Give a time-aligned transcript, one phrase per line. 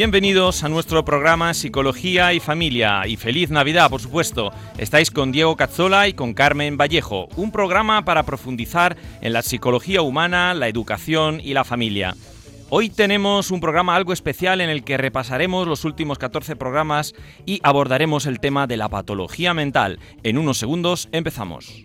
[0.00, 4.50] Bienvenidos a nuestro programa Psicología y Familia y feliz Navidad, por supuesto.
[4.78, 10.00] Estáis con Diego Cazzola y con Carmen Vallejo, un programa para profundizar en la psicología
[10.00, 12.16] humana, la educación y la familia.
[12.70, 17.12] Hoy tenemos un programa algo especial en el que repasaremos los últimos 14 programas
[17.44, 19.98] y abordaremos el tema de la patología mental.
[20.22, 21.84] En unos segundos empezamos.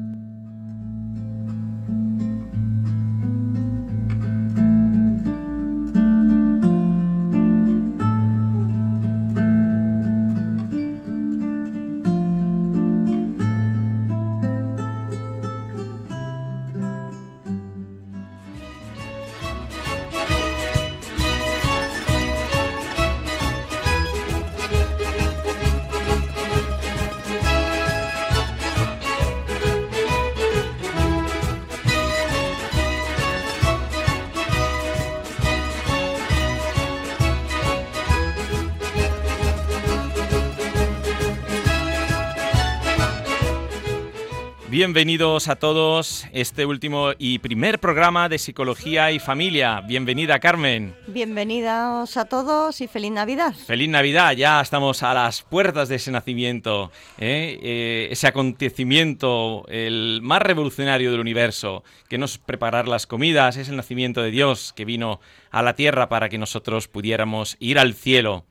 [44.91, 49.79] Bienvenidos a todos este último y primer programa de Psicología y Familia.
[49.79, 50.93] Bienvenida Carmen.
[51.07, 53.53] Bienvenidos a todos y feliz Navidad.
[53.53, 57.57] Feliz Navidad, ya estamos a las puertas de ese nacimiento, ¿eh?
[57.63, 63.77] Eh, ese acontecimiento, el más revolucionario del universo, que nos preparar las comidas, es el
[63.77, 65.21] nacimiento de Dios que vino
[65.51, 68.43] a la tierra para que nosotros pudiéramos ir al cielo.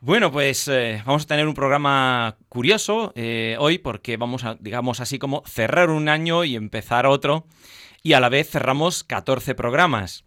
[0.00, 5.00] Bueno, pues eh, vamos a tener un programa curioso eh, hoy porque vamos a, digamos
[5.00, 7.46] así como cerrar un año y empezar otro
[8.02, 10.24] y a la vez cerramos 14 programas.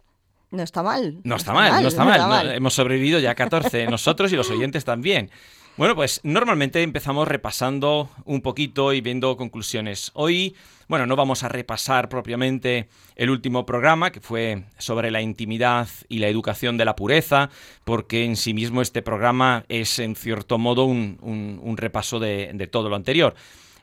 [0.50, 1.20] No está mal.
[1.22, 2.52] No está, mal, no está mal.
[2.52, 5.30] hemos sobrevivido ya 14 nosotros y los oyentes también.
[5.76, 10.10] Bueno, pues normalmente empezamos repasando un poquito y viendo conclusiones.
[10.14, 10.54] Hoy,
[10.88, 16.18] bueno, no vamos a repasar propiamente el último programa, que fue sobre la intimidad y
[16.18, 17.48] la educación de la pureza,
[17.84, 22.88] porque en sí mismo este programa es en cierto modo un, repaso de, de todo
[22.88, 23.34] lo anterior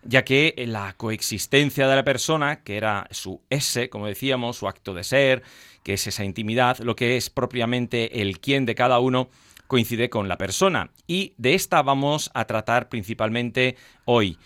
[0.03, 4.93] ya que la coexistencia de la persona, que era su ese, como decíamos, su acto
[4.93, 5.43] de ser,
[5.83, 9.29] que es esa intimidad, lo que es propiamente el quién de cada uno,
[9.67, 10.91] coincide con la persona.
[11.05, 14.37] Y de esta vamos a tratar principalmente hoy.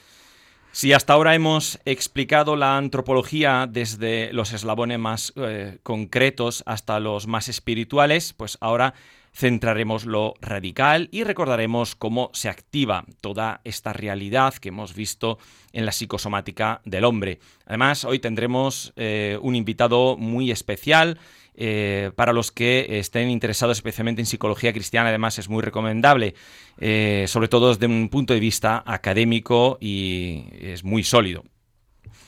[0.74, 7.28] Si hasta ahora hemos explicado la antropología desde los eslabones más eh, concretos hasta los
[7.28, 8.94] más espirituales, pues ahora
[9.34, 15.40] centraremos lo radical y recordaremos cómo se activa toda esta realidad que hemos visto
[15.74, 17.40] en la psicosomática del hombre.
[17.66, 21.18] Además, hoy tendremos eh, un invitado muy especial
[21.54, 26.36] eh, para los que estén interesados especialmente en psicología cristiana, además es muy recomendable,
[26.78, 31.44] eh, sobre todo desde un punto de vista académico y es muy sólido.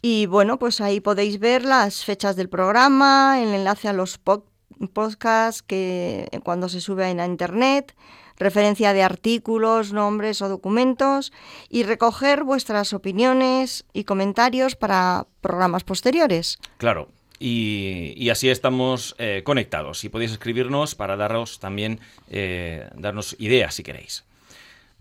[0.02, 5.62] Y bueno, pues ahí podéis ver las fechas del programa, el enlace a los podcasts
[5.62, 7.94] que cuando se sube a internet,
[8.36, 11.32] referencia de artículos, nombres o documentos
[11.68, 16.58] y recoger vuestras opiniones y comentarios para programas posteriores.
[16.76, 17.08] Claro,
[17.38, 20.04] y, así estamos eh, conectados.
[20.04, 22.00] Y podéis escribirnos para daros también,
[22.30, 24.24] eh, darnos ideas si queréis.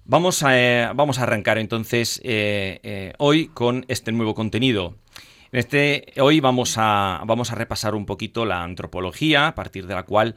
[0.08, 2.22] Vamos a, vamos a arrancar entonces
[3.18, 4.94] hoy con este nuevo contenido.
[5.52, 10.04] Este, hoy vamos a, vamos a repasar un poquito la antropología, a partir de la
[10.04, 10.36] cual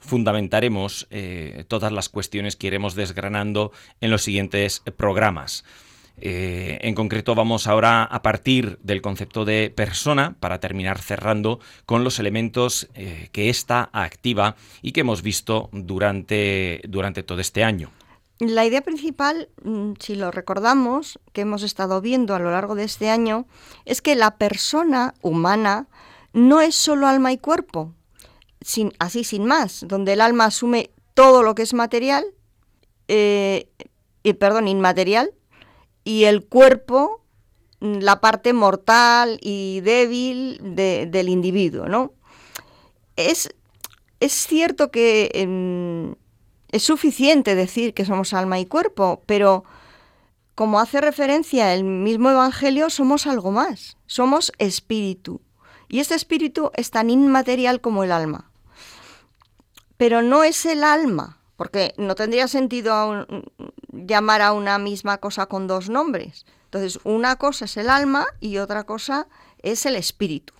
[0.00, 1.08] fundamentaremos
[1.68, 3.70] todas las cuestiones que iremos desgranando
[4.00, 5.62] en los siguientes programas.
[6.22, 12.04] Eh, en concreto vamos ahora a partir del concepto de persona para terminar cerrando con
[12.04, 17.90] los elementos eh, que ésta activa y que hemos visto durante, durante todo este año.
[18.38, 22.84] La idea principal, mm, si lo recordamos, que hemos estado viendo a lo largo de
[22.84, 23.46] este año,
[23.84, 25.88] es que la persona humana
[26.32, 27.94] no es solo alma y cuerpo,
[28.60, 32.24] sin, así sin más, donde el alma asume todo lo que es material,
[33.08, 33.68] eh,
[34.22, 35.32] y, perdón, inmaterial,
[36.10, 37.22] y el cuerpo
[37.78, 42.12] mm, la parte mortal y débil del individuo, ¿no?
[43.14, 43.54] Es,
[44.18, 46.16] es cierto que em,
[46.72, 49.62] es suficiente decir que somos alma y cuerpo, pero
[50.56, 55.40] como hace referencia el mismo Evangelio, somos algo más, somos espíritu.
[55.88, 58.50] Y este espíritu es tan inmaterial como el alma.
[59.96, 63.26] Pero no es el alma porque no tendría sentido
[63.92, 66.46] llamar a una misma cosa con dos nombres.
[66.64, 69.28] Entonces, una cosa es el alma y otra cosa
[69.62, 70.54] es el espíritu.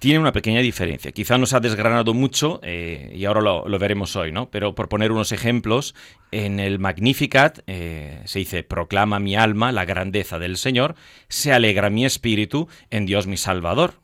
[0.00, 1.12] Tiene una pequeña diferencia.
[1.12, 4.50] Quizá nos ha desgranado mucho eh, y ahora lo, veremos hoy, ¿no?
[4.50, 5.94] Pero por poner unos ejemplos,
[6.32, 10.96] en el Magnificat eh, se dice, proclama mi alma la grandeza del Señor,
[11.28, 13.99] se alegra mi espíritu en Dios mi Salvador.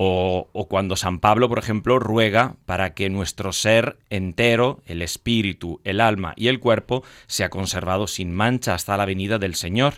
[0.00, 6.00] O, cuando San Pablo, por ejemplo, ruega para que nuestro ser entero, el espíritu, el
[6.00, 9.94] alma y el cuerpo, sea conservado sin mancha hasta la venida del Señor,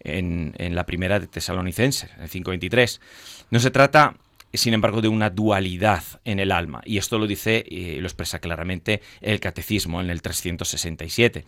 [0.00, 3.00] en, la primera de Tesalonicenses, en 5.23.
[3.50, 4.16] No se trata,
[4.52, 8.40] sin embargo, de una dualidad en el alma, y esto lo dice y lo expresa
[8.40, 11.46] claramente el Catecismo en el 367,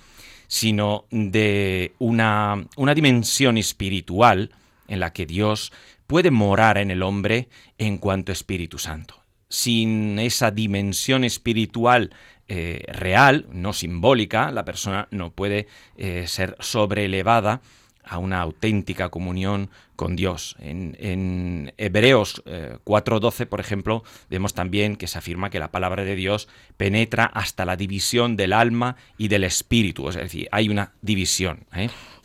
[0.49, 4.53] sino de una, una dimensión espiritual
[4.89, 5.71] en la que Dios
[6.11, 7.49] puede morar en el hombre
[7.79, 9.23] en cuanto Espíritu Santo.
[9.49, 12.11] Sin esa dimensión espiritual
[12.49, 17.61] eh, real, no simbólica, la persona no puede eh, ser sobreelevada
[18.03, 20.57] a una auténtica comunión con Dios.
[20.59, 26.17] En, Hebreos 4.12, eh, por ejemplo, vemos también que se afirma que la palabra de
[26.17, 31.67] Dios penetra hasta la división del alma y del espíritu, es decir, hay una división.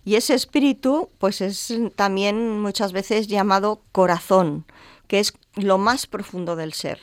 [0.06, 4.66] Y ese espíritu, pues es también muchas veces llamado corazón,
[5.08, 7.00] que es lo más profundo del ser.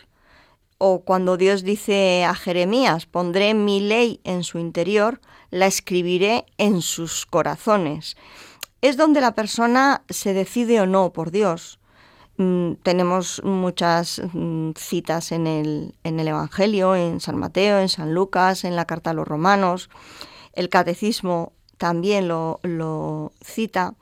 [0.79, 5.21] O cuando Dios dice a Jeremías, pondré mi ley en su interior,
[5.51, 8.17] la escribiré en sus corazones.
[8.81, 11.81] Es donde la persona se decide o no por Dios.
[12.37, 18.15] Mm, tenemos muchas mm, citas en el, en el Evangelio, en San Mateo, en San
[18.15, 19.91] Lucas, en la carta a los romanos.
[20.53, 21.53] El catecismo
[21.83, 23.95] también lo, cita,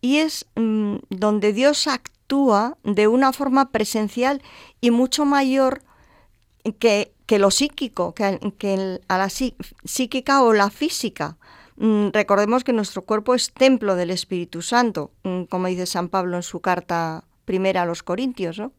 [0.00, 4.40] y es mm, donde Dios actúa de una forma presencial
[4.80, 5.82] y mucho mayor
[6.78, 11.36] que, que lo psíquico, que, que, a la psíquica o la física.
[11.74, 16.36] Mm, recordemos que nuestro cuerpo es templo del Espíritu Santo, mm, como dice San Pablo
[16.36, 18.60] en su carta primera a los Corintios.
[18.60, 18.70] ¿no?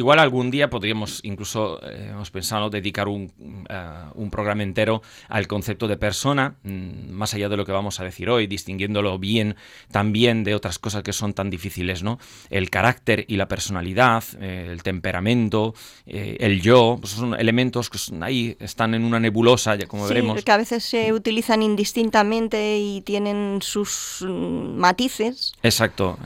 [0.00, 3.30] Igual algún día podríamos, incluso eh, hemos pensado dedicar un,
[3.68, 8.00] eh, un, programa entero al concepto de persona, mm, más allá de lo que vamos
[8.00, 9.56] a decir hoy, distinguiéndolo bien
[9.92, 12.18] también de otras cosas que son tan difíciles, ¿no?
[12.48, 15.74] El carácter y la personalidad, eh, el temperamento,
[16.06, 20.42] el yo, pues son elementos que ahí están en una nebulosa, ya como sí, veremos.
[20.42, 25.52] que a veces se utilizan indistintamente y tienen sus mm, matices.
[25.62, 26.16] Exacto.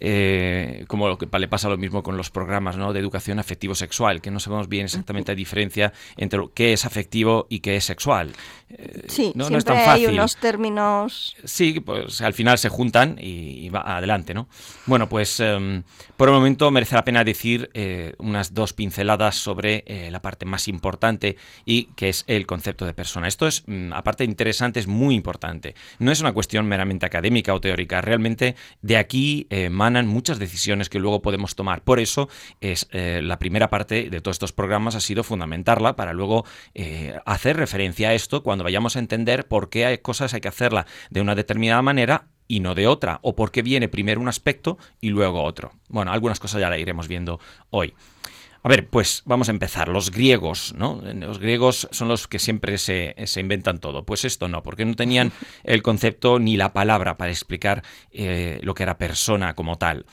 [0.00, 2.92] Eh, como lo que le pasa lo mismo con los programas ¿no?
[2.92, 7.60] de educación afectivo-sexual, que no sabemos bien exactamente la diferencia entre qué es afectivo y
[7.60, 8.32] qué es sexual.
[8.70, 10.08] Eh, sí, no, siempre es tan fácil.
[10.08, 11.36] hay unos términos...
[11.44, 14.48] Sí, pues al final se juntan y, va adelante, ¿no?
[14.86, 15.82] Bueno, pues em,
[16.16, 20.68] por el momento merece la pena decir eh, unas dos pinceladas sobre la parte más
[20.68, 23.26] importante y que es el concepto de persona.
[23.26, 25.74] Esto es, mm, aparte de interesante, es muy importante.
[25.98, 30.98] No es una cuestión meramente académica o teórica, realmente de aquí más muchas decisiones que
[30.98, 31.82] luego podemos tomar.
[31.82, 32.28] Por eso
[32.60, 37.18] es eh, la primera parte de todos estos programas ha sido fundamentarla para luego eh,
[37.24, 40.86] hacer referencia a esto cuando vayamos a entender por qué hay cosas hay que hacerla
[41.10, 44.78] de una determinada manera y no de otra, o por qué viene primero un aspecto
[45.00, 45.72] y luego otro.
[45.88, 47.38] Bueno, algunas cosas ya la iremos viendo
[47.70, 47.94] hoy.
[48.62, 49.88] A ver, pues vamos a empezar.
[49.88, 51.00] Los griegos, ¿no?
[51.14, 54.04] Los griegos son los que siempre se, inventan todo.
[54.04, 55.32] Pues esto no, porque no tenían
[55.64, 60.06] el concepto ni la palabra para explicar eh, lo que era persona como tal.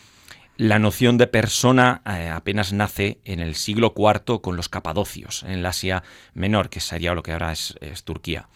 [0.58, 5.52] La noción de persona eh, apenas nace en el siglo IV con los capadocios, en
[5.52, 7.76] el Asia Menor, que sería lo que ahora es,
[8.06, 8.48] Turquía.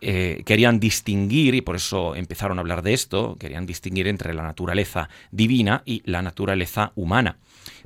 [0.00, 4.42] Eh, querían distinguir, y por eso empezaron a hablar de esto, querían distinguir entre la
[4.42, 7.38] naturaleza divina y la naturaleza humana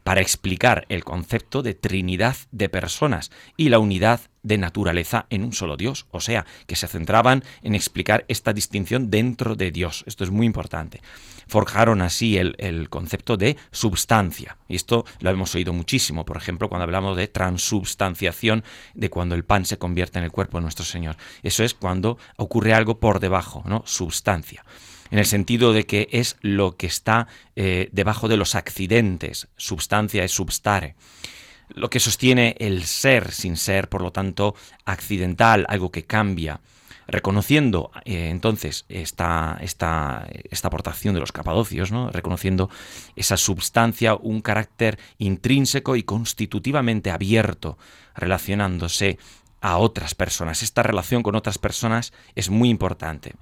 [0.05, 5.53] para explicar el concepto de trinidad de personas y la unidad de naturaleza en un
[5.53, 10.03] solo Dios, o sea, que se centraban en explicar esta distinción dentro de Dios.
[10.07, 11.01] Esto es muy importante.
[11.47, 16.85] Forjaron así el, concepto de substancia, y esto lo hemos oído muchísimo, por ejemplo, cuando
[16.85, 21.17] hablamos de transubstanciación, de cuando el pan se convierte en el cuerpo de nuestro Señor.
[21.43, 23.83] Eso es cuando ocurre algo por debajo, ¿no?
[23.87, 24.65] Substancia
[25.13, 30.25] en el sentido de que es lo que está eh, debajo de los accidentes, substancia
[30.25, 30.97] es substare
[31.75, 34.55] lo que sostiene el ser sin ser, por lo tanto,
[34.85, 36.61] accidental, algo que cambia.
[37.09, 42.11] Reconociendo eh, entonces esta, esta, esta, aportación de los capadocios, ¿no?
[42.11, 42.71] reconociendo
[43.17, 47.77] esa substancia, un carácter intrínseco y constitutivamente abierto,
[48.15, 49.19] relacionándose
[49.61, 50.63] a otras personas.
[50.63, 53.35] Esta relación con otras personas es muy importante.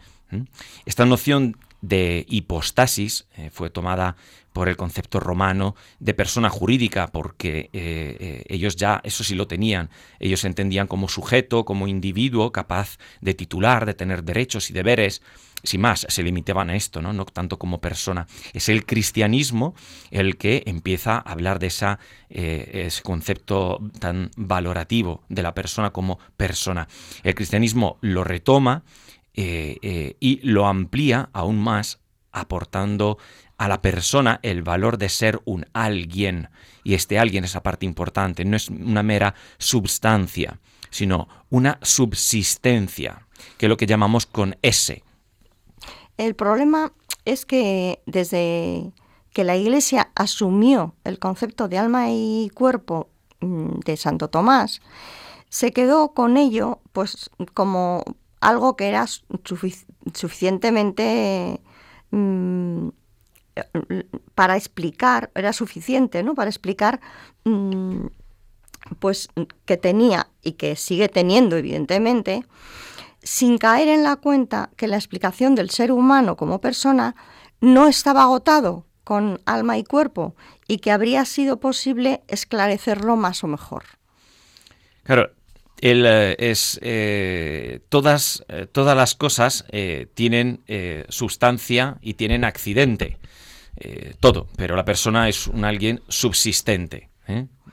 [0.87, 4.17] Esta noción de hipostasis eh, fue tomada
[4.53, 9.47] por el concepto romano de persona jurídica, porque eh, eh, ellos ya eso sí lo
[9.47, 15.23] tenían, ellos entendían como sujeto, como individuo capaz de titular, de tener derechos y deberes,
[15.63, 17.13] sin más, se limitaban a esto, ¿no?
[17.13, 18.27] no tanto como persona.
[18.55, 19.75] Es el cristianismo
[20.11, 21.99] el que empieza a hablar de esa,
[22.31, 26.89] ese concepto tan valorativo de la persona como persona.
[27.25, 28.85] El cristianismo lo retoma
[29.35, 32.01] eh, eh, y lo amplía aún más
[32.33, 33.19] aportando
[33.59, 36.49] a la persona el valor de ser un alguien.
[36.83, 40.59] Y este alguien es la parte importante, no es una mera substancia,
[40.91, 43.27] sino una subsistencia,
[43.59, 45.03] que es lo que llamamos con S.
[46.17, 46.93] El problema
[47.25, 48.93] es que desde
[49.33, 53.09] que la Iglesia asumió el concepto de alma y cuerpo
[53.41, 54.81] mm, de Santo Tomás,
[55.49, 58.05] se quedó con ello pues como
[58.41, 59.07] algo que era
[60.15, 61.61] suficientemente
[62.11, 62.89] mm,
[64.35, 66.35] para explicar, era suficiente, ¿no?
[66.35, 67.01] Para explicar
[67.45, 68.07] mm,
[68.99, 69.29] pues
[69.67, 72.45] que tenía y que sigue teniendo, evidentemente,
[73.23, 77.15] sin caer en la cuenta que la explicación del ser humano como persona
[77.61, 80.35] no estaba agotado con alma y cuerpo
[80.67, 83.85] y que habría sido posible esclarecerlo más o mejor.
[85.03, 85.31] Claro,
[85.81, 89.65] él eh, es eh, todas, eh, todas las cosas
[90.15, 90.61] tienen
[91.09, 93.19] sustancia y tienen accidente.
[94.21, 97.09] todo, pero la persona es un alguien subsistente,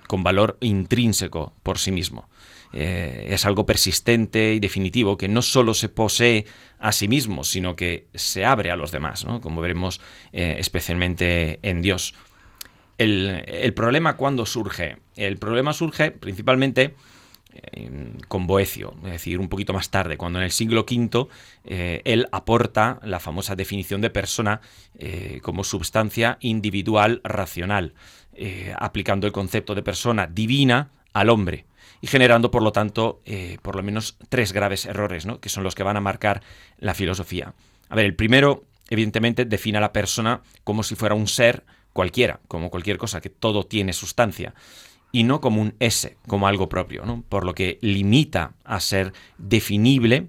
[0.07, 2.29] con valor intrínseco por sí mismo.
[2.71, 6.45] es algo persistente y definitivo que no solo se posee
[6.79, 9.99] a sí mismo, sino que se abre a los demás, como veremos
[10.31, 12.13] especialmente en Dios.
[12.97, 14.97] El, el problema cuando surge.
[15.15, 16.95] El problema surge principalmente
[18.27, 21.27] con Boecio, es decir, un poquito más tarde, cuando en el siglo V
[21.66, 24.62] eh, él aporta la famosa definición de persona
[24.98, 27.94] eh, como substancia individual racional,
[28.34, 31.66] eh, aplicando el concepto de persona divina al hombre
[32.01, 33.22] y generando, por lo tanto,
[33.63, 35.39] por lo menos tres graves errores, ¿no?
[35.39, 36.44] que son los que van a marcar
[36.77, 37.56] la filosofía.
[37.89, 41.63] A ver, el primero, evidentemente, define a la persona como si fuera un ser
[41.94, 44.54] cualquiera, como cualquier cosa, que todo tiene sustancia
[45.11, 50.27] y no como un S, como algo propio, por lo que limita a ser definible,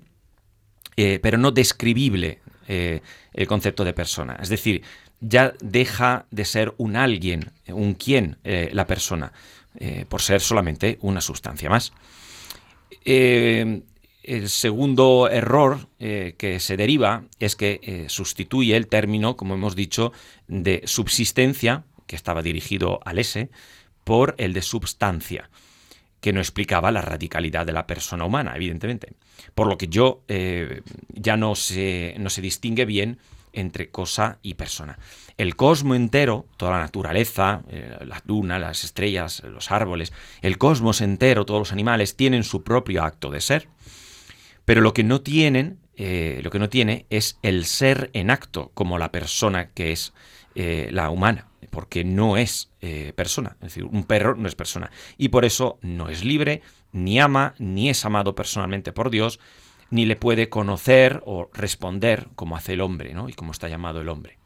[0.97, 3.01] eh, pero no describible eh,
[3.33, 4.37] el concepto de persona.
[4.41, 4.83] Es decir,
[5.21, 9.33] ya deja de ser un alguien, un quién, eh, la persona,
[10.09, 11.93] por ser solamente una sustancia más.
[13.05, 20.13] el segundo error que se deriva es que sustituye el término, como hemos dicho,
[20.49, 23.51] de subsistencia, que estaba dirigido al S,
[24.09, 25.51] por el de substancia,
[26.23, 29.13] que no explicaba la radicalidad de la persona humana, evidentemente.
[29.55, 33.19] Por lo que yo eh, ya no se, no se distingue bien
[33.53, 34.99] entre cosa y persona.
[35.37, 41.03] El cosmos entero, toda la naturaleza, eh, la luna, las estrellas, los árboles, el cosmos
[41.03, 43.69] entero, todos los animales, tienen su propio acto de ser.
[44.65, 48.71] Pero lo que no tienen, eh, lo que no tiene es el ser en acto,
[48.73, 50.15] como la persona que es
[50.55, 53.57] la humana porque no es eh, persona.
[53.61, 54.91] Es decir, un perro no es persona.
[55.17, 56.63] Y por eso no es libre,
[56.93, 59.41] ni ama, ni es amado personalmente por Dios,
[59.91, 63.29] ni le puede conocer o responder como hace el hombre, ¿no?
[63.29, 64.38] Y como está llamado el hombre.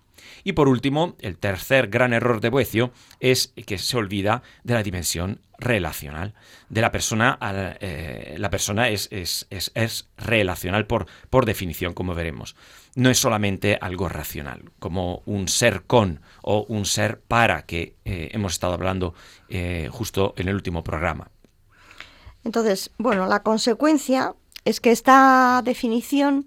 [0.44, 4.82] Y por último, el tercer gran error de Boecio es que se olvida de la
[4.82, 6.34] dimensión relacional.
[6.68, 7.38] De la persona,
[7.80, 9.08] eh, la persona es,
[10.16, 12.56] relacional por, por definición, como veremos.
[12.94, 18.30] No es solamente algo racional, como un ser con o un ser para que eh,
[18.32, 19.14] hemos estado hablando
[19.49, 21.30] eh, justo en el último programa.
[22.44, 24.34] Entonces, bueno, la consecuencia
[24.64, 26.46] es que esta definición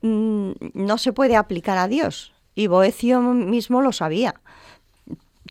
[0.00, 2.33] mm, no se puede aplicar a Dios.
[2.54, 4.40] Y Boecio mismo lo sabía,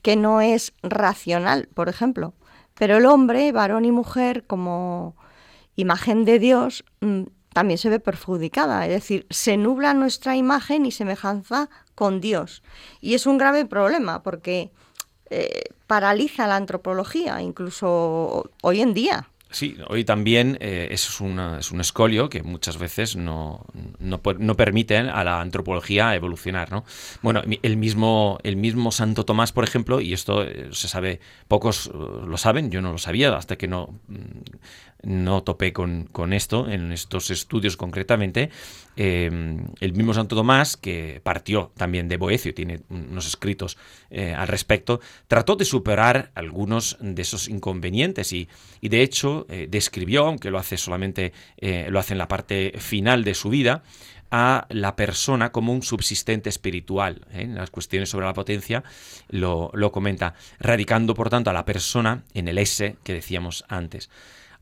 [0.02, 2.34] que no es racional, por ejemplo.
[2.76, 5.16] Pero el hombre, varón y mujer, como
[5.76, 8.86] imagen de Dios, mm, también se ve perjudicada.
[8.86, 12.64] Es decir, se nubla nuestra imagen y semejanza con Dios.
[13.00, 14.72] Y es un grave problema porque
[15.30, 19.30] eh, paraliza la antropología, incluso hoy en día.
[19.54, 21.22] Sí, hoy también eh, es, es,
[21.72, 23.68] un escolio que muchas veces no,
[24.00, 26.72] no, no, permiten a la antropología evolucionar.
[26.72, 26.86] ¿no?
[27.22, 31.92] Bueno, el mismo, el mismo Santo Tomás, por ejemplo, y esto eh, se sabe, pocos
[31.94, 34.00] lo saben, yo no lo sabía hasta que no
[35.04, 38.50] no topé con, esto en estos estudios concretamente.
[38.96, 43.78] Em, el mismo Santo Tomás, que partió también de Boecio, tiene unos escritos
[44.10, 48.48] eh, al respecto, trató de superar algunos de esos inconvenientes y,
[48.82, 53.24] de hecho eh, describió, aunque lo hace solamente, eh, lo hace en la parte final
[53.24, 53.84] de su vida,
[54.32, 57.28] a la persona como un subsistente espiritual.
[57.32, 58.84] En las cuestiones sobre la potencia
[59.30, 64.10] lo, lo comenta, radicando por tanto a la persona en el S que decíamos antes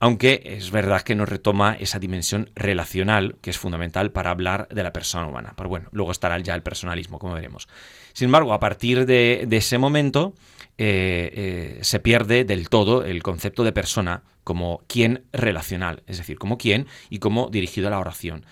[0.02, 4.82] aunque es verdad que nos retoma esa dimensión relacional que es fundamental para hablar de
[4.82, 5.54] la persona humana.
[5.56, 7.68] Pero bueno, luego estará ya el personalismo, como veremos.
[8.14, 10.34] Sin embargo, a partir de, ese momento
[10.80, 16.40] eh, eh, se pierde del todo el concepto de persona como quien relacional, es decir,
[16.40, 18.44] como quien y como dirigido a la oración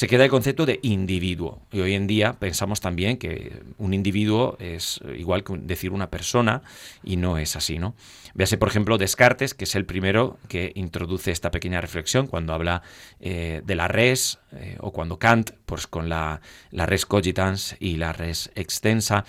[0.00, 1.60] se queda el concepto de individuo.
[1.70, 6.62] Y hoy en día pensamos también que un individuo es igual que decir una persona
[7.04, 7.94] y no es así, ¿no?
[8.32, 12.80] Véase, por ejemplo, Descartes, que es el primero que introduce esta pequeña reflexión cuando habla
[13.20, 17.98] eh, de la res, eh, o cuando Kant, pues con la, la res cogitans y
[17.98, 19.26] la res extensa,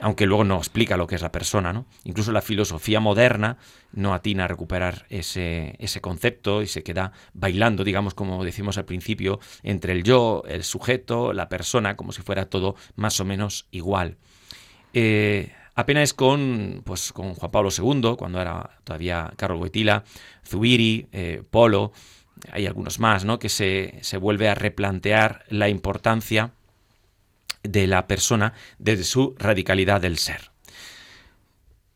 [0.00, 1.86] aunque luego no explica lo que es la persona, ¿no?
[2.04, 3.58] Incluso la filosofía moderna
[3.92, 8.84] no atina a recuperar ese, ese, concepto y se queda bailando, digamos, como decimos al
[8.84, 13.66] principio, entre el yo, el sujeto, la persona, como si fuera todo más o menos
[13.70, 14.16] igual.
[14.94, 20.04] Eh, apenas con, pues, con Juan Pablo II, cuando era todavía Carlos Boitila,
[20.46, 21.92] Zubiri, eh, Polo,
[22.52, 23.38] hay algunos más, ¿no?
[23.38, 26.52] que se, se vuelve a replantear la importancia
[27.62, 30.50] de la persona desde su radicalidad del ser.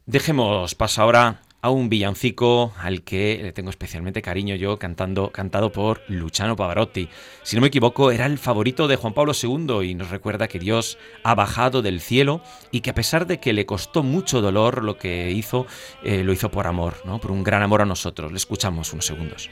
[0.07, 5.71] Dejemos paso ahora a un villancico al que le tengo especialmente cariño yo, cantando, cantado
[5.71, 7.09] por Luciano Pavarotti.
[7.45, 10.59] Si no me equivoco, era el favorito de Juan Pablo II y nos recuerda que
[10.59, 14.83] Dios ha bajado del cielo y que a pesar de que le costó mucho dolor
[14.83, 15.67] lo que hizo,
[16.03, 17.21] eh, lo hizo por amor, ¿no?
[17.21, 18.33] por un gran amor a nosotros.
[18.33, 19.49] Le escuchamos unos segundos.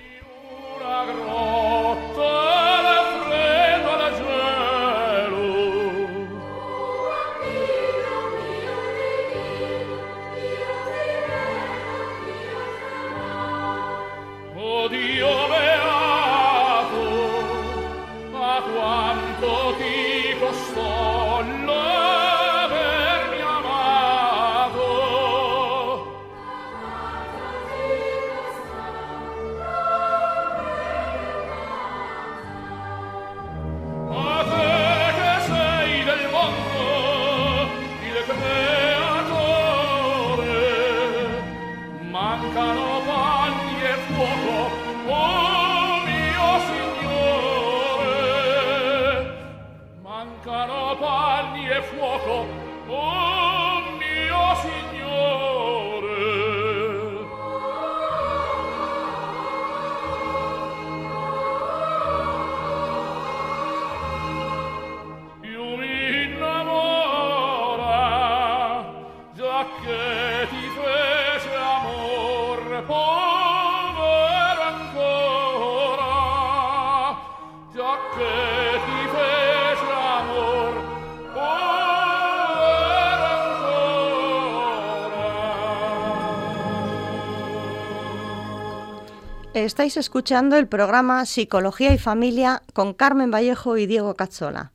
[89.64, 94.72] Estáis escuchando el programa Psicología y Familia con Carmen Vallejo y Diego Cazzola.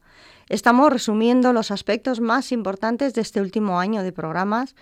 [0.48, 4.76] Estamos resumiendo los aspectos más importantes de este último año de programas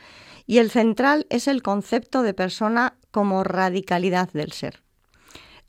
[0.45, 4.83] y el central es el concepto de persona como radicalidad del ser.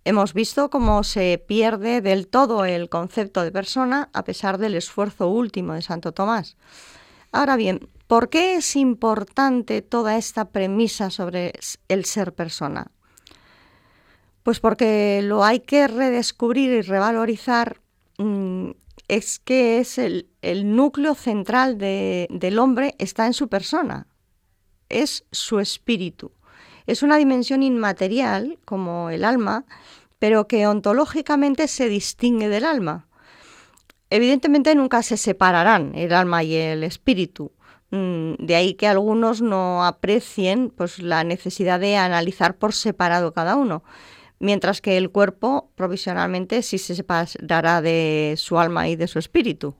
[0.05, 5.29] Hemos visto cómo se pierde del todo el concepto de persona a pesar del esfuerzo
[5.29, 6.57] último de Santo Tomás.
[7.31, 11.53] Ahora bien, ¿por qué es importante toda esta premisa sobre
[11.87, 12.90] el ser persona?
[14.44, 17.80] Pues porque lo hay que redescubrir y revalorizar
[18.18, 18.72] mm,
[19.09, 20.26] es que es el,
[20.76, 24.07] núcleo central del hombre está en su persona,
[24.90, 26.30] es su espíritu.
[26.87, 29.64] Es una dimensión inmaterial, como el alma,
[30.18, 33.07] pero que ontológicamente se distingue del alma.
[34.11, 37.52] Evidentemente nunca se separarán el alma y el espíritu.
[37.90, 43.57] Mm, de ahí que algunos no aprecien pues, la necesidad de analizar por separado cada
[43.57, 43.83] uno
[44.38, 49.75] mientras que el cuerpo provisionalmente sí se separará de su alma y de su espíritu.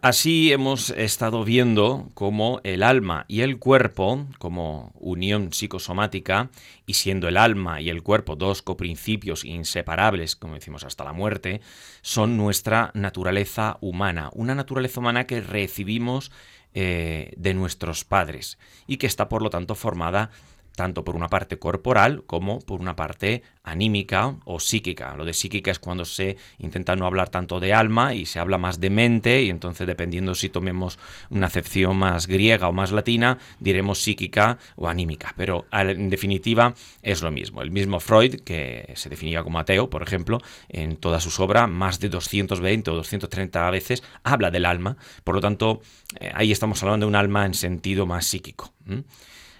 [0.00, 6.48] Así hemos estado viendo cómo el alma y el cuerpo, como unión psicosomática,
[6.86, 11.60] y siendo el alma y el cuerpo dos coprincipios inseparables, como decimos hasta la muerte,
[12.00, 16.32] son nuestra naturaleza humana, una naturaleza humana que recibimos
[16.72, 20.30] eh, de nuestros padres y que está por lo tanto formada
[20.74, 25.14] tanto por una parte corporal como por una parte anímica o psíquica.
[25.16, 28.58] Lo de psíquica es cuando se intenta no hablar tanto de alma y se habla
[28.58, 30.98] más de mente y entonces dependiendo si tomemos
[31.30, 35.32] una acepción más griega o más latina, diremos psíquica o anímica.
[35.36, 37.62] Pero en definitiva es lo mismo.
[37.62, 42.00] El mismo Freud, que se definía como ateo, por ejemplo, en toda sus obras, más
[42.00, 44.96] de 220 o 230 veces, habla del alma.
[45.22, 45.80] Por lo tanto,
[46.20, 48.72] eh, ahí estamos hablando de un alma en sentido más psíquico.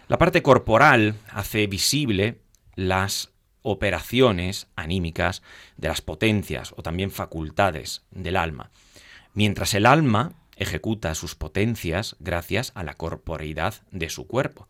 [0.07, 2.41] La parte corporal hace visible
[2.75, 3.31] las
[3.63, 5.43] operaciones anímicas
[5.79, 8.71] de las potencias o también facultades del alma,
[9.33, 14.69] mientras el alma ejecuta sus potencias gracias a la corporeidad de su cuerpo.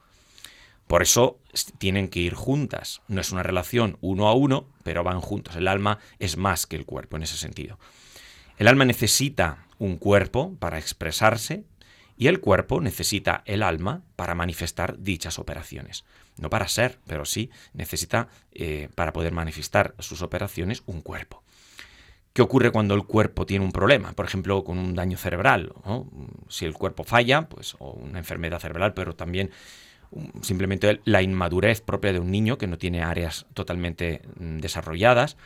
[0.87, 1.41] Por eso
[1.79, 3.01] tienen que ir juntas.
[3.09, 5.57] No es una relación uno a uno, pero van juntos.
[5.57, 7.79] El alma es más que el cuerpo en ese sentido.
[8.59, 11.65] El alma necesita un cuerpo para expresarse,
[12.17, 16.05] y el cuerpo necesita el alma para manifestar dichas operaciones.
[16.39, 21.43] No para ser, pero sí necesita eh, para poder manifestar sus operaciones un cuerpo.
[22.33, 24.13] ¿Qué ocurre cuando el cuerpo tiene un problema?
[24.13, 25.73] Por ejemplo, con un daño cerebral.
[26.49, 29.53] Si el cuerpo falla, pues, o una enfermedad cerebral, pero también
[30.43, 35.37] simplemente la inmadurez propia de un niño que no tiene áreas totalmente mm, desarrolladas,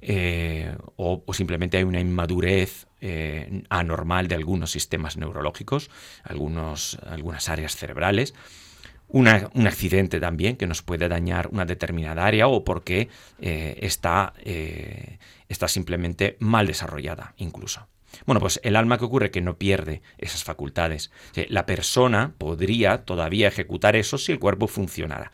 [0.00, 5.90] eh, o, simplemente hay una inmadurez eh, anormal de algunos sistemas neurológicos,
[6.22, 8.32] algunas áreas cerebrales.
[9.08, 13.08] un accidente también que nos puede dañar una determinada área o porque
[13.40, 14.34] eh, está,
[15.48, 17.88] está simplemente mal desarrollada incluso.
[18.24, 21.10] Bueno, pues el alma que ocurre que no pierde esas facultades.
[21.48, 25.32] La persona podría todavía ejecutar eso si el cuerpo funcionara.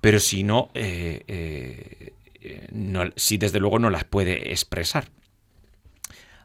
[0.00, 2.12] Pero si no, eh,
[3.14, 5.10] si desde luego no las puede expresar.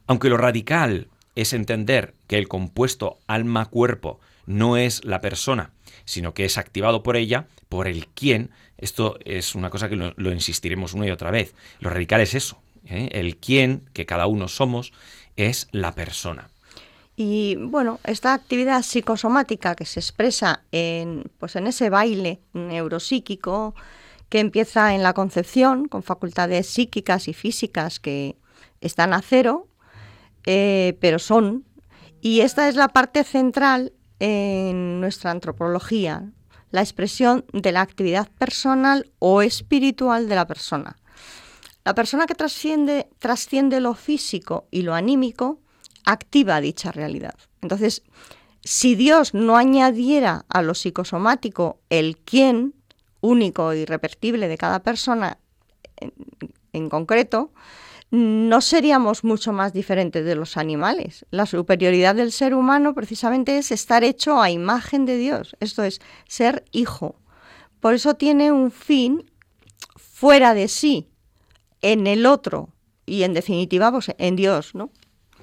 [0.08, 5.72] Aunque lo radical es entender que el compuesto alma-cuerpo no es la persona,
[6.06, 10.32] sino que es activado por ella, por el quién, esto es una cosa que lo,
[10.32, 11.56] insistiremos una y otra vez.
[11.80, 13.10] Lo radical es eso, ¿eh?
[13.14, 14.92] el quién que cada uno somos
[15.38, 16.50] es la persona.
[17.16, 23.76] Y bueno, esta actividad psicosomática que se expresa en, pues en ese baile neuropsíquico,
[24.30, 28.36] que empieza en la concepción, con facultades psíquicas y físicas que
[28.82, 29.68] están a cero,
[30.46, 31.66] eh, pero son.
[32.22, 36.32] Y esta es la parte central en nuestra antropología,
[36.72, 40.96] la expresión de la actividad personal o espiritual de la persona.
[41.84, 45.60] La persona que trasciende, trasciende lo físico y lo anímico
[46.06, 47.36] activa dicha realidad.
[47.62, 48.04] Entonces,
[48.64, 52.74] si Dios no añadiera a lo psicosomático el quién,
[53.20, 55.38] único y de cada persona
[56.74, 57.52] en, concreto,
[58.14, 61.26] no seríamos mucho más diferentes de los animales.
[61.32, 66.00] La superioridad del ser humano precisamente es estar hecho a imagen de Dios, esto es,
[66.28, 67.16] ser hijo.
[67.80, 69.32] Por eso tiene un fin
[69.96, 71.10] fuera de sí,
[71.82, 72.70] en el otro
[73.08, 74.92] y en definitiva pues, en Dios, ¿no?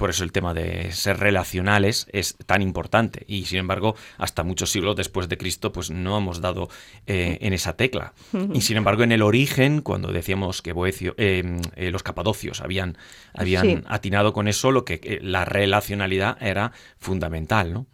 [0.01, 3.27] Por eso el tema de ser relacionales es tan importante.
[3.29, 6.71] Y sin embargo, hasta muchos siglos después de Cristo, pues no hemos dado
[7.07, 8.15] eh, en esa tecla.
[8.55, 12.97] Y sin embargo, en el origen, cuando decíamos que Boecio, eh, eh, los capadocios habían,
[13.35, 17.87] habían atinado con eso, lo que la relacionalidad era fundamental, ¿no?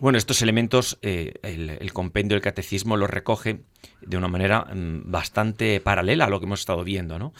[0.00, 3.64] bueno, estos elementos, el, el, compendio del catecismo los recoge
[4.00, 7.34] de una manera mm, bastante paralela a lo que hemos estado viendo, ¿no?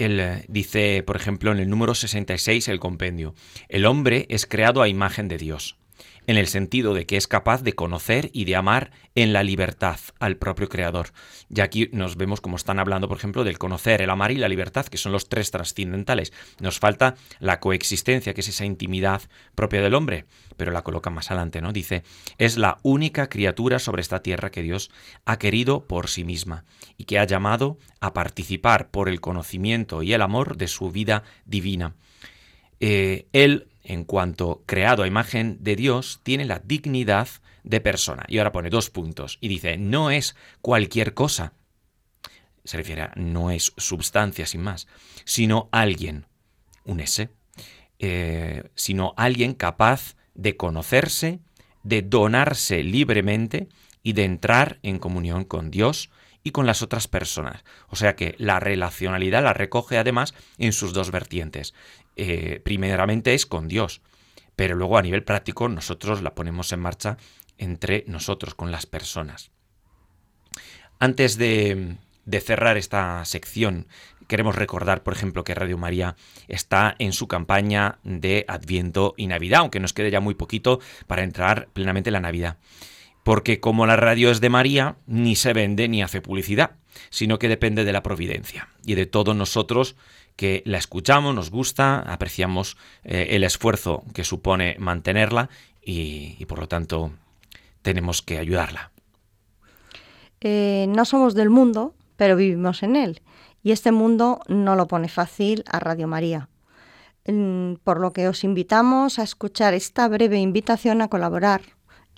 [0.00, 3.34] Él eh, dice, por ejemplo, en el número 66 el compendio,
[3.68, 5.79] el hombre es creado a imagen de Dios.
[6.30, 9.98] En el sentido de que es capaz de conocer y de amar en la libertad
[10.20, 11.08] al propio Creador.
[11.52, 14.48] Y aquí nos vemos como están hablando, por ejemplo, del conocer, el amar y la
[14.48, 16.32] libertad, que son los tres trascendentales.
[16.60, 19.22] Nos falta la coexistencia, que es esa intimidad
[19.56, 21.72] propia del hombre, pero la coloca más adelante, ¿no?
[21.72, 22.04] Dice,
[22.38, 24.92] es la única criatura sobre esta tierra que Dios
[25.24, 26.64] ha querido por sí misma
[26.96, 31.24] y que ha llamado a participar por el conocimiento y el amor de su vida
[31.44, 31.96] divina.
[32.78, 37.28] Eh, él en cuanto creado a imagen de Dios, tiene la dignidad
[37.62, 38.24] de persona.
[38.28, 41.52] Y ahora pone dos puntos y dice, no es cualquier cosa.
[42.64, 44.86] Se refiere a no es substancia sin más,
[45.24, 46.26] sino alguien,
[46.84, 47.30] un S,
[47.98, 51.40] eh, sino alguien capaz de conocerse,
[51.82, 53.68] de donarse libremente
[54.02, 56.10] y de entrar en comunión con Dios
[56.42, 57.64] y con las otras personas.
[57.88, 61.74] O sea que la relacionalidad la recoge además en sus dos vertientes.
[62.16, 64.00] Eh, primeramente es con Dios,
[64.56, 67.16] pero luego a nivel práctico nosotros la ponemos en marcha
[67.58, 69.50] entre nosotros, con las personas.
[70.98, 73.86] Antes de, de cerrar esta sección,
[74.28, 76.16] queremos recordar, por ejemplo, que Radio María
[76.48, 81.22] está en su campaña de Adviento y Navidad, aunque nos quede ya muy poquito para
[81.22, 82.56] entrar plenamente en la Navidad.
[83.30, 86.72] Porque como la radio es de María, ni se vende ni hace publicidad,
[87.10, 89.94] sino que depende de la providencia y de todos nosotros
[90.34, 95.48] que la escuchamos, nos gusta, apreciamos eh, el esfuerzo que supone mantenerla
[95.80, 97.12] y, por lo tanto
[97.82, 98.90] tenemos que ayudarla.
[100.40, 103.22] Eh, no somos del mundo, pero vivimos en él.
[103.62, 106.48] Y este mundo no lo pone fácil a Radio María.
[107.28, 111.60] Mm, por lo que os invitamos a escuchar esta breve invitación a colaborar.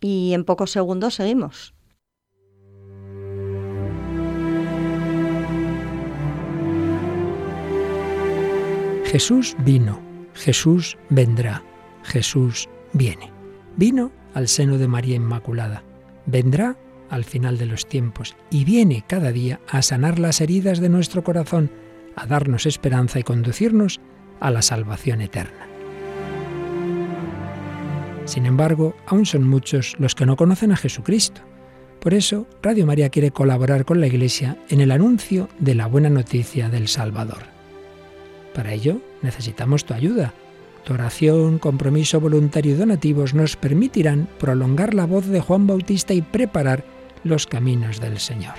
[0.02, 1.74] Y en pocos segundos seguimos.
[9.04, 10.00] Jesús vino,
[10.34, 11.62] Jesús vendrá,
[12.02, 13.30] Jesús viene.
[13.76, 15.84] Vino al seno de María Inmaculada,
[16.26, 16.76] vendrá
[17.10, 21.22] al final de los tiempos y viene cada día a sanar las heridas de nuestro
[21.22, 21.70] corazón,
[22.16, 24.00] a darnos esperanza y conducirnos
[24.40, 25.71] a la salvación eterna.
[28.24, 31.42] Sin embargo, aún son muchos los que no conocen a Jesucristo.
[32.00, 36.10] Por eso, Radio María quiere colaborar con la Iglesia en el anuncio de la buena
[36.10, 37.44] noticia del Salvador.
[38.54, 40.34] Para ello necesitamos tu ayuda.
[40.84, 46.22] Tu oración, compromiso voluntario y donativos nos permitirán prolongar la voz de Juan Bautista y
[46.22, 46.84] preparar
[47.22, 48.54] los caminos del Señor.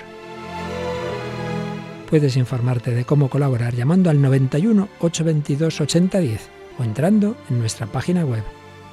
[2.08, 6.48] Puedes informarte de cómo colaborar llamando al 91 822 8010
[6.78, 8.42] o entrando en nuestra página web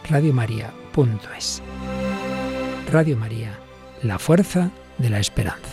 [0.09, 1.61] radiomaria.es.
[2.91, 3.57] Radio María,
[4.03, 5.69] la fuerza de la esperanza.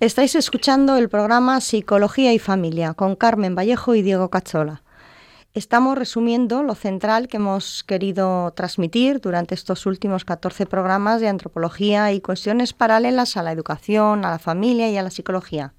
[0.00, 4.82] Estáis escuchando el programa Psicología y Familia con Carmen Vallejo y Diego Cachola.
[5.54, 12.10] Estamos resumiendo lo central que hemos querido transmitir durante estos últimos 14 programas de antropología
[12.12, 15.74] y cuestiones paralelas a la educación, a la familia y a la psicología,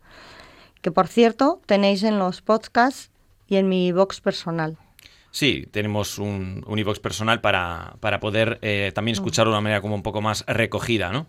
[0.81, 3.11] que por cierto tenéis en los podcasts
[3.47, 4.77] y en mi box personal.
[5.33, 10.03] Sí, tenemos un, un personal para, poder eh, también escuchar de una manera como un
[10.03, 11.25] poco más recogida, ¿no?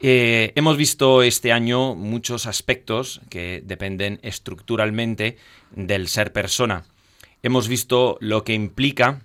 [0.00, 5.36] Eh, hemos visto este año muchos aspectos que dependen estructuralmente
[5.70, 6.82] del ser persona.
[7.44, 9.22] Hemos visto lo que implica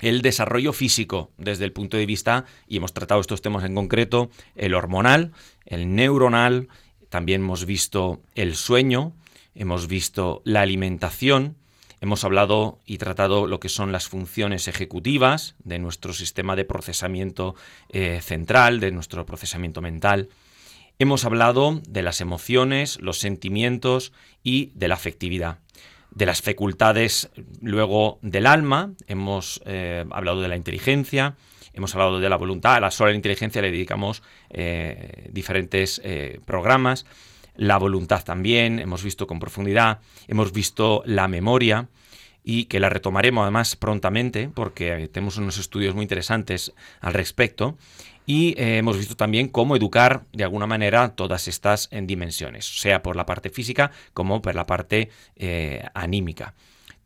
[0.00, 4.28] el desarrollo físico desde el punto de vista, y hemos tratado estos temas en concreto,
[4.56, 5.30] el hormonal,
[5.66, 6.66] el neuronal,
[7.10, 9.12] también hemos visto el sueño,
[9.54, 11.59] hemos visto la alimentación,
[12.02, 17.54] Hemos hablado y tratado lo que son las funciones ejecutivas de nuestro sistema de procesamiento
[17.90, 20.30] eh, central, de nuestro procesamiento mental.
[20.98, 25.58] Hemos hablado de las emociones, los sentimientos y de la afectividad.
[26.10, 31.36] De las facultades luego del alma, hemos eh, hablado de la inteligencia,
[31.74, 36.00] hemos hablado de la voluntad, a la sola inteligencia le dedicamos eh, diferentes
[36.46, 37.04] programas
[37.60, 41.88] la voluntad también, hemos visto con profundidad, hemos visto la memoria
[42.42, 47.76] y que la retomaremos además prontamente porque tenemos unos estudios muy interesantes al respecto
[48.24, 53.02] y eh, hemos visto también cómo educar de alguna manera todas estas en dimensiones, sea
[53.02, 56.54] por la parte física como por la parte eh, anímica.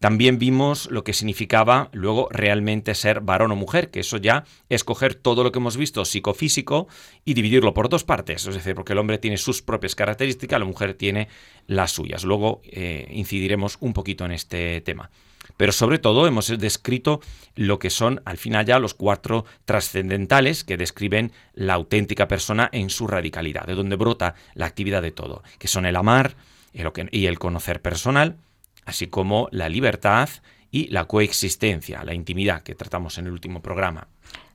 [0.00, 4.84] También vimos lo que significaba luego realmente ser varón o mujer, que eso ya es
[4.84, 6.88] coger todo lo que hemos visto psicofísico
[7.24, 10.66] y dividirlo por dos partes, es decir, porque el hombre tiene sus propias características, la
[10.66, 11.28] mujer tiene
[11.66, 12.24] las suyas.
[12.24, 15.10] Luego eh, incidiremos un poquito en este tema.
[15.56, 17.20] Pero sobre todo hemos descrito
[17.54, 22.90] lo que son al final ya los cuatro trascendentales que describen la auténtica persona en
[22.90, 26.36] su radicalidad, de donde brota la actividad de todo, que son el amar
[26.72, 28.36] y el conocer personal,
[28.84, 30.28] así como la libertad
[30.70, 34.08] y la coexistencia, la intimidad que tratamos en el último programa.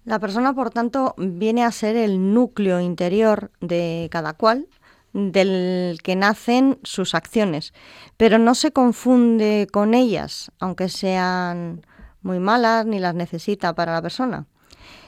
[0.06, 4.68] La persona, por tanto, viene a ser el núcleo interior de cada cual,
[5.14, 7.74] del que nacen sus acciones,
[8.18, 11.86] pero no se confunde con ellas, aunque sean
[12.22, 14.46] muy malas ni las necesita para la persona.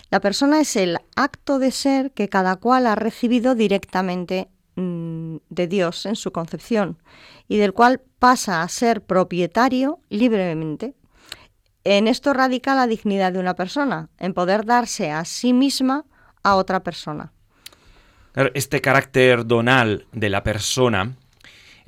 [0.10, 5.67] La persona es el acto de ser que cada cual ha recibido directamente mm, de
[5.67, 6.97] Dios en su concepción
[7.47, 10.93] y del cual pasa a ser propietario libremente.
[11.84, 16.05] En esto radica la dignidad de una persona, en poder darse a sí misma
[16.43, 17.34] a otra persona.
[18.53, 21.15] Este carácter donal de la persona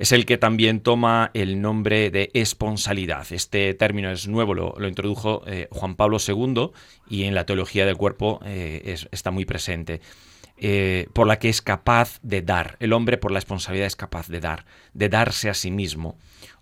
[0.00, 3.24] es el que también toma el nombre de esponsalidad.
[3.30, 6.72] Este término es nuevo, lo, introdujo eh, Juan Pablo II
[7.08, 10.00] y en la teología del cuerpo eh, está muy presente.
[10.56, 12.76] Eh, por la que es capaz de dar.
[12.78, 16.16] El hombre por la responsabilidad es capaz de dar, de darse a sí mismo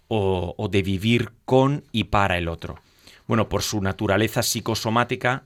[0.08, 2.78] o, de vivir con y para el otro.
[3.26, 5.44] Bueno, por su naturaleza psicosomática,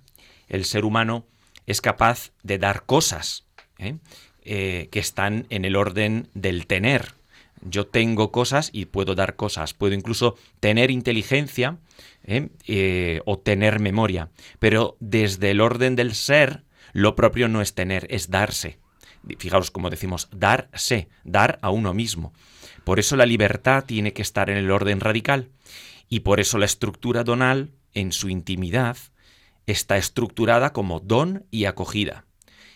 [0.49, 1.27] el ser humano
[1.67, 3.45] es capaz de dar cosas,
[3.77, 7.17] que están en el orden del tener,
[7.63, 9.75] yo tengo cosas y puedo dar cosas.
[9.75, 11.79] Puedo incluso tener inteligencia
[12.25, 12.49] ¿eh?
[12.67, 14.31] Eh, o tener memoria.
[14.59, 16.63] Pero desde el orden del ser,
[16.97, 18.79] lo propio no es tener, es darse.
[19.39, 22.33] Fijaos como decimos, darse, dar a uno mismo.
[22.85, 25.51] Por eso la libertad tiene que estar en el orden radical.
[26.09, 28.97] Y por eso la estructura donal, en su intimidad,
[29.67, 32.25] está estructurada como don y acogida.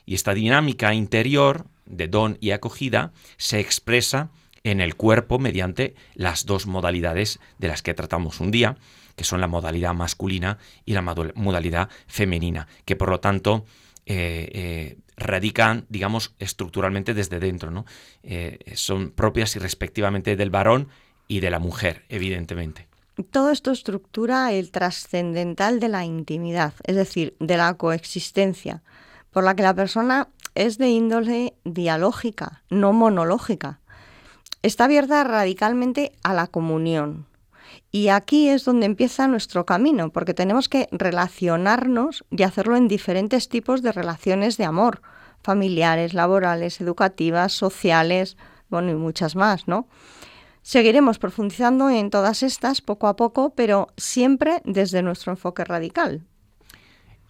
[0.04, 4.28] Y esta dinámica interior de don y acogida se expresa
[4.64, 8.76] en el cuerpo mediante las dos modalidades de las que tratamos un día,
[9.16, 13.64] que son la modalidad masculina y la modalidad femenina, que por lo tanto
[14.12, 17.84] eh, eh, radican, digamos, estructuralmente desde dentro, ¿no?
[18.24, 20.88] Eh, son propias y respectivamente del varón
[21.28, 22.88] y de la mujer, evidentemente.
[23.30, 28.82] Todo esto estructura el trascendental de la intimidad, es decir, de la coexistencia,
[29.30, 33.78] por la que la persona es de índole dialógica, no monológica
[34.62, 37.26] está abierta radicalmente a la comunión.
[37.92, 43.48] Y aquí es donde empieza nuestro camino, porque tenemos que relacionarnos y hacerlo en diferentes
[43.48, 45.02] tipos de relaciones de amor,
[45.42, 48.36] familiares, laborales, educativas, sociales,
[48.68, 49.88] bueno, y muchas más, ¿no?
[50.62, 56.22] Seguiremos profundizando en todas estas poco a poco, pero siempre desde nuestro enfoque radical,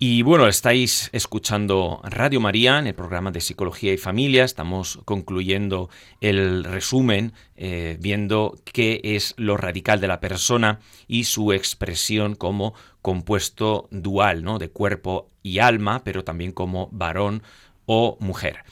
[0.03, 4.45] y bueno, estáis escuchando Radio María en el programa de Psicología y Familia.
[4.45, 5.91] Estamos concluyendo
[6.23, 12.73] el resumen, eh, viendo qué es lo radical de la persona y su expresión como
[13.03, 14.59] compuesto dual, ¿no?
[14.59, 17.43] De cuerpo y alma, pero también como varón
[17.85, 18.65] o mujer.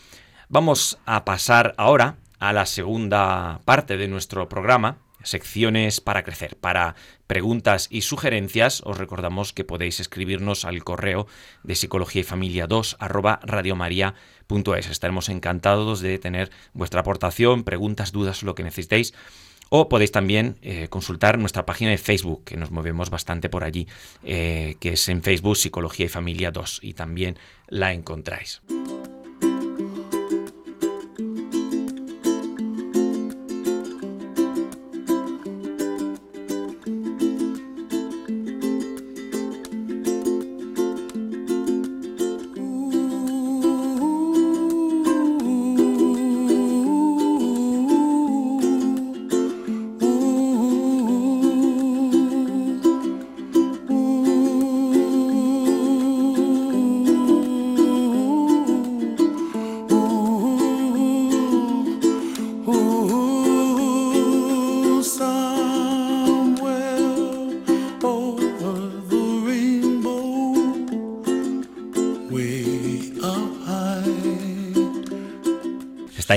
[0.48, 6.56] Vamos a pasar ahora a la segunda parte de nuestro programa, secciones para crecer.
[6.56, 6.94] Para
[7.26, 11.26] preguntas y sugerencias, os recordamos que podéis escribirnos al correo
[11.62, 13.40] de psicología y familia 2 arroba.
[14.78, 19.14] Estaremos encantados de tener vuestra aportación, preguntas, dudas, lo que necesitéis.
[19.70, 23.86] O podéis también eh, consultar nuestra página de Facebook, que nos movemos bastante por allí,
[24.24, 28.62] eh, que es en Facebook Psicología y Familia 2, y también la encontráis.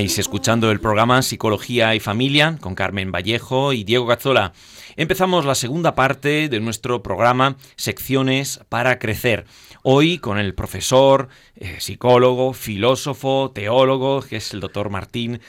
[0.01, 4.51] Escuchando el programa Psicología y Familia con Carmen Vallejo y Diego Cazzola.
[4.95, 9.45] Empezamos la segunda parte de nuestro programa Secciones para Crecer.
[9.83, 15.39] Hoy con el profesor, eh, psicólogo, filósofo, teólogo, que es el doctor Martín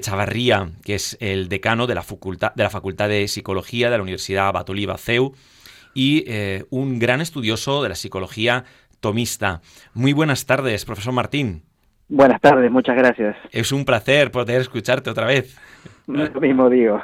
[0.00, 4.04] Chavarría, que es el decano de la, facultad, de la Facultad de Psicología de la
[4.04, 5.34] Universidad Batoliva CEU
[5.94, 8.66] y eh, un gran estudioso de la psicología
[9.00, 9.62] tomista.
[9.94, 11.65] Muy buenas tardes, profesor Martín.
[12.08, 13.36] Buenas tardes, muchas gracias.
[13.50, 15.58] Es un placer poder escucharte otra vez.
[16.06, 17.02] Lo mismo digo.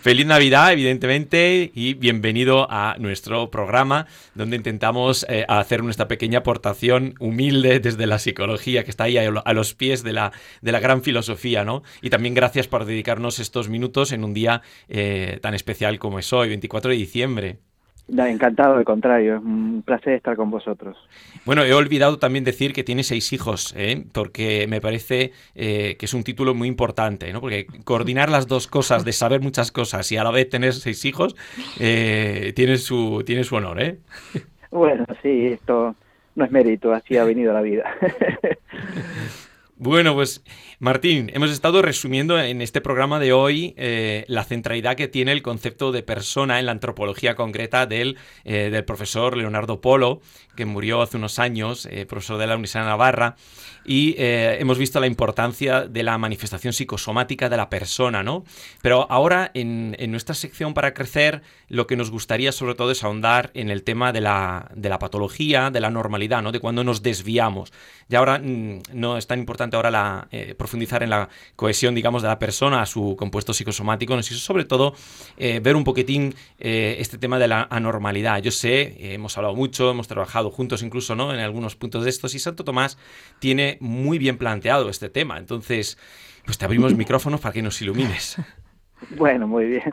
[0.00, 7.14] Feliz Navidad, evidentemente, y bienvenido a nuestro programa, donde intentamos eh, hacer nuestra pequeña aportación
[7.18, 11.02] humilde desde la psicología, que está ahí a, los pies de la, de la gran
[11.02, 11.82] filosofía, ¿no?
[12.02, 16.30] Y también gracias por dedicarnos estos minutos en un día eh, tan especial como es
[16.34, 17.58] hoy, 24 de diciembre.
[18.08, 20.96] Encantado, al contrario, es un placer estar con vosotros.
[21.44, 24.04] Bueno, he olvidado también decir que tiene seis hijos, ¿eh?
[24.12, 27.40] porque me parece eh, que es un título muy importante, ¿no?
[27.40, 31.04] porque coordinar las dos cosas, de saber muchas cosas y a la vez tener seis
[31.04, 31.36] hijos,
[31.80, 33.82] eh, tiene, su, tiene su honor.
[33.82, 33.98] ¿eh?
[34.70, 35.94] Bueno, sí, esto
[36.34, 37.84] no es mérito, así ha venido la vida.
[39.82, 40.44] Bueno, pues
[40.82, 45.40] Martín, hemos estado resumiendo en este programa de hoy eh, la centralidad que tiene el
[45.40, 50.22] concepto de persona en la antropología concreta del, eh, del profesor Leonardo Polo,
[50.56, 53.36] que murió hace unos años, eh, profesor de la Universidad de Navarra,
[53.84, 58.44] y hemos visto la importancia de la manifestación psicosomática de la persona, ¿no?
[58.80, 63.02] Pero ahora en, en, nuestra sección para crecer, lo que nos gustaría sobre todo es
[63.02, 66.52] ahondar en el tema de la, de la patología, de la normalidad, ¿no?
[66.52, 67.72] De cuando nos desviamos.
[68.08, 70.28] Y ahora mm, no es tan importante ahora la,
[70.72, 74.94] profundizar en la cohesión, digamos, de la persona, a su compuesto psicosomático, y sobre todo
[75.36, 78.40] eh, ver un poquitín eh, este tema de la anormalidad.
[78.40, 81.34] Yo sé, hemos hablado mucho, hemos trabajado juntos incluso, ¿no?
[81.34, 82.96] En algunos puntos de estos, y Santo Tomás
[83.38, 85.36] tiene muy bien planteado este tema.
[85.36, 85.98] Entonces,
[86.46, 88.38] pues te abrimos micrófonos para que nos ilumines.
[89.18, 89.92] Bueno, muy bien.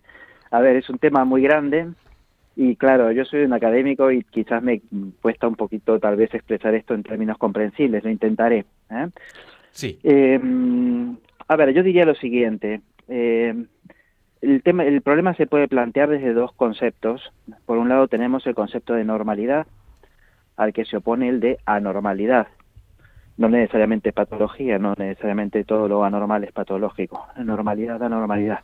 [0.52, 1.88] A ver, es un tema muy grande,
[2.62, 4.82] y claro, yo soy un académico y quizás me
[5.22, 8.66] cuesta un poquito tal vez expresar esto en términos comprensibles, lo intentaré.
[8.90, 9.08] ¿eh?
[9.72, 10.00] Sí.
[10.04, 11.18] Em,
[11.48, 12.82] a ver, yo diría lo siguiente.
[13.08, 13.68] Em,
[14.42, 17.32] el, tema, el problema se puede plantear desde dos conceptos.
[17.66, 19.68] Por un lado tenemos el concepto de normalidad,
[20.58, 22.48] al que se opone el de anormalidad.
[23.38, 27.26] No necesariamente patología, no necesariamente todo lo anormal es patológico.
[27.38, 28.60] Normalidad, anormalidad.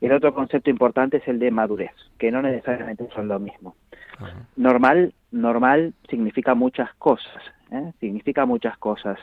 [0.00, 3.74] El otro concepto importante es el de madurez, que no necesariamente son lo mismo.
[4.56, 7.92] Normal, normal significa muchas cosas, ¿eh?
[8.00, 9.18] significa muchas cosas.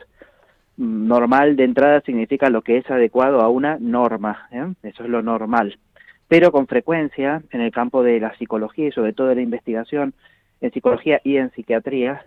[0.76, 4.72] Normal de entrada significa lo que es adecuado a una norma, ¿eh?
[4.82, 5.78] eso es lo normal.
[6.26, 10.14] Pero con frecuencia, en el campo de la psicología y sobre todo de la investigación,
[10.60, 12.24] en psicología y en psiquiatría,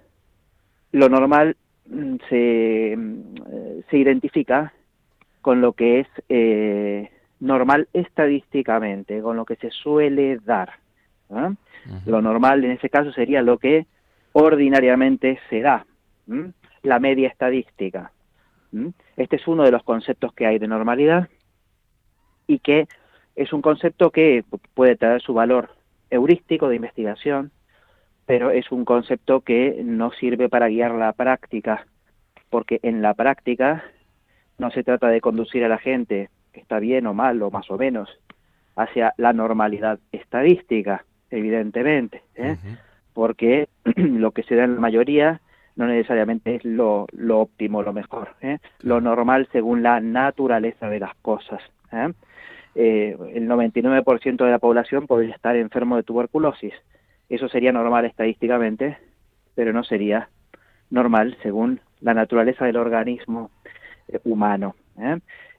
[0.92, 4.72] lo normal mm, se, mm, se identifica
[5.42, 10.74] con lo que es eh, normal estadísticamente, con lo que se suele dar.
[12.06, 13.86] Lo normal en ese caso sería lo que
[14.34, 15.86] ordinariamente se da,
[16.84, 18.12] la media estadística.
[19.16, 21.30] Este es uno de los conceptos que hay de normalidad
[22.48, 22.88] y que
[23.36, 25.70] es un concepto que puede tener su valor
[26.10, 27.52] heurístico de investigación,
[28.26, 31.86] pero es un concepto que no sirve para guiar la práctica,
[32.50, 33.84] porque en la práctica
[34.58, 37.78] no se trata de conducir a la gente está bien o mal o más o
[37.78, 38.10] menos
[38.76, 42.58] hacia la normalidad estadística, evidentemente, ¿eh?
[43.14, 45.42] porque lo que se da en la mayoría
[45.78, 48.58] no necesariamente es lo, lo óptimo, lo mejor, ¿eh?
[48.82, 51.62] lo normal según la naturaleza de las cosas.
[51.94, 52.12] ¿eh?
[52.76, 56.74] eh el 99% de la población podría estar enfermo de tuberculosis.
[57.30, 58.98] Eso sería normal estadísticamente,
[59.54, 60.30] pero no sería
[60.90, 63.52] normal según la naturaleza del organismo
[64.24, 64.76] humano.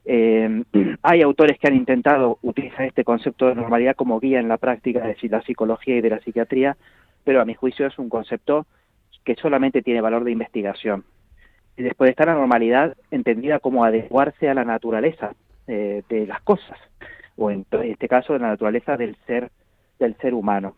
[0.04, 0.64] Eh,
[1.02, 5.00] hay autores que han intentado utilizar este concepto de normalidad como guía en la práctica
[5.00, 6.76] de la psicología y de la psiquiatría,
[7.22, 8.66] pero a mi juicio es un concepto
[9.24, 11.04] que solamente tiene valor de investigación.
[11.76, 15.34] Y después está la normalidad entendida como adecuarse a la naturaleza
[15.66, 16.78] eh, de las cosas,
[17.36, 19.50] o en este caso de la naturaleza del ser,
[19.98, 20.74] del ser humano.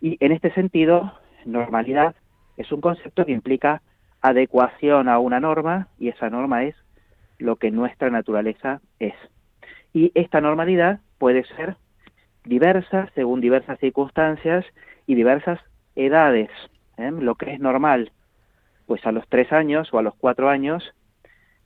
[0.00, 1.12] Y en este sentido,
[1.44, 2.14] normalidad
[2.56, 3.82] es un concepto que implica
[4.20, 6.74] adecuación a una norma, y esa norma es
[7.38, 9.14] lo que nuestra naturaleza es.
[9.94, 11.76] Y esta normalidad puede ser
[12.44, 14.64] diversa según diversas circunstancias
[15.06, 15.60] y diversas
[15.94, 16.50] edades.
[16.98, 17.10] ¿Eh?
[17.10, 18.12] Lo que es normal,
[18.86, 20.84] pues a los tres años o a los cuatro años,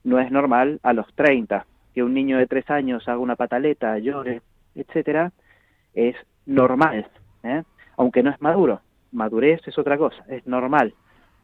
[0.03, 1.65] no es normal a los treinta.
[1.93, 4.41] Que un niño de tres años haga una pataleta, llore,
[4.75, 5.31] etcétera,
[5.93, 6.15] es
[6.45, 7.07] normal,
[7.43, 7.63] ¿eh?
[7.97, 8.81] aunque no es maduro.
[9.11, 10.93] Madurez es otra cosa, es normal.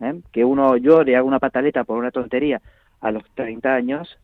[0.01, 0.21] ¿eh?
[0.31, 2.61] Que uno llore, haga una pataleta por una tontería,
[3.01, 4.17] a los 30 años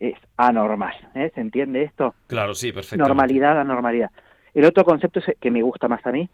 [0.00, 0.94] es anormal.
[1.14, 1.30] ¿eh?
[1.34, 2.14] ¿Se entiende esto?
[2.26, 3.04] Claro, sí, perfecto.
[3.04, 4.10] Normalidad, anormalidad.
[4.54, 6.28] El otro concepto que me gusta más a mí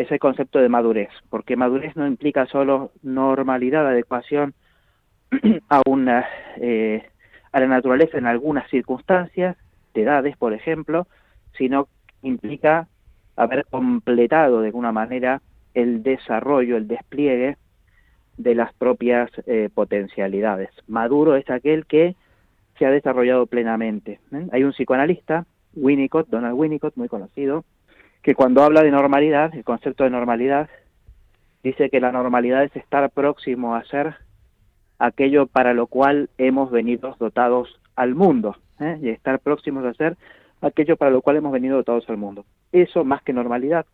[0.00, 4.54] es el concepto de madurez, porque madurez no implica solo normalidad, adecuación
[5.68, 6.24] a una
[6.56, 7.04] eh,
[7.52, 9.56] a la naturaleza en algunas circunstancias,
[9.92, 11.06] de edades, por ejemplo,
[11.58, 11.88] sino
[12.22, 12.86] implica
[13.36, 15.42] haber completado de alguna manera
[15.74, 17.56] el desarrollo, el despliegue
[18.38, 20.70] de las propias eh, potencialidades.
[20.86, 22.14] Maduro es aquel que
[22.78, 24.20] se ha desarrollado plenamente.
[24.32, 24.46] ¿eh?
[24.52, 25.44] Hay un psicoanalista,
[25.74, 27.64] Winnicott, Donald Winnicott, muy conocido,
[28.22, 30.68] que cuando habla de normalidad, el concepto de normalidad,
[31.62, 34.14] dice que la normalidad es estar próximo a ser
[34.98, 38.98] aquello para lo cual hemos venido dotados al mundo, ¿eh?
[39.02, 40.16] y estar próximos a ser
[40.60, 42.44] aquello para lo cual hemos venido dotados al mundo.
[42.72, 43.86] Eso, más que normalidad,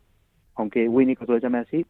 [0.55, 1.87] aunque Winnicott lo llame así,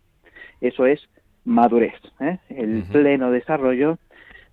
[0.61, 1.01] eso es
[1.45, 2.39] madurez, ¿eh?
[2.51, 3.99] el pleno desarrollo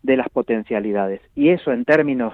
[0.01, 1.21] de las potencialidades.
[1.35, 2.33] Y eso en términos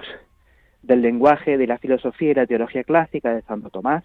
[0.82, 4.04] del lenguaje de la filosofía y la teología clásica de Santo Tomás,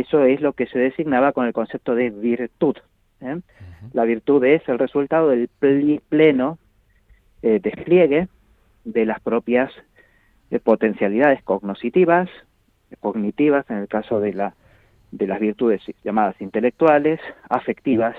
[0.00, 2.76] eso es lo que se designaba con el concepto de virtud.
[3.20, 3.40] ¿eh?
[3.92, 5.48] La virtud es el resultado del
[6.08, 6.58] pleno
[7.42, 8.26] eh, despliegue
[8.84, 9.70] de las propias
[10.50, 12.28] eh, potencialidades cognitivas,
[12.98, 14.54] cognitivas en el caso de, la,
[15.12, 18.16] de las virtudes llamadas intelectuales, afectivas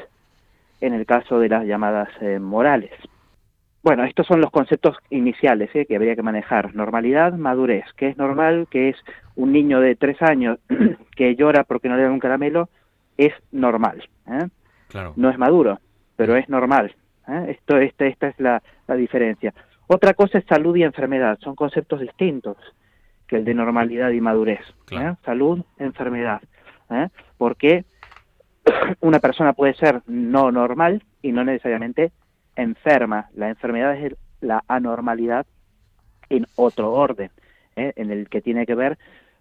[0.80, 2.10] en el caso de las llamadas
[2.40, 2.92] morales.
[3.86, 5.86] Bueno, estos son los conceptos iniciales ¿eh?
[5.86, 6.74] que habría que manejar.
[6.74, 7.86] Normalidad, madurez.
[7.96, 8.66] ¿Qué es normal?
[8.72, 8.98] ¿Qué es
[9.36, 10.58] un niño de tres años
[11.16, 12.68] que llora porque no le dan un caramelo?
[13.16, 14.10] Es normal.
[14.28, 14.48] ¿eh?
[14.88, 15.14] Claro.
[15.18, 15.80] No es maduro,
[16.16, 16.96] pero es normal.
[17.28, 17.46] ¿eh?
[17.50, 18.64] Esto, esta, esta es la,
[18.98, 19.54] diferencia.
[19.86, 21.38] Otra cosa es salud y enfermedad.
[21.44, 22.58] Son conceptos distintos
[23.28, 24.66] que el de normalidad y madurez.
[25.24, 26.42] Salud, enfermedad.
[27.38, 27.86] Porque
[29.02, 32.12] una persona puede ser no normal y no necesariamente
[32.56, 33.30] enferma.
[33.34, 35.46] La enfermedad es la anormalidad
[36.30, 37.32] en otro orden,
[37.76, 37.94] ¿eh?
[37.96, 38.98] en el que tiene que ver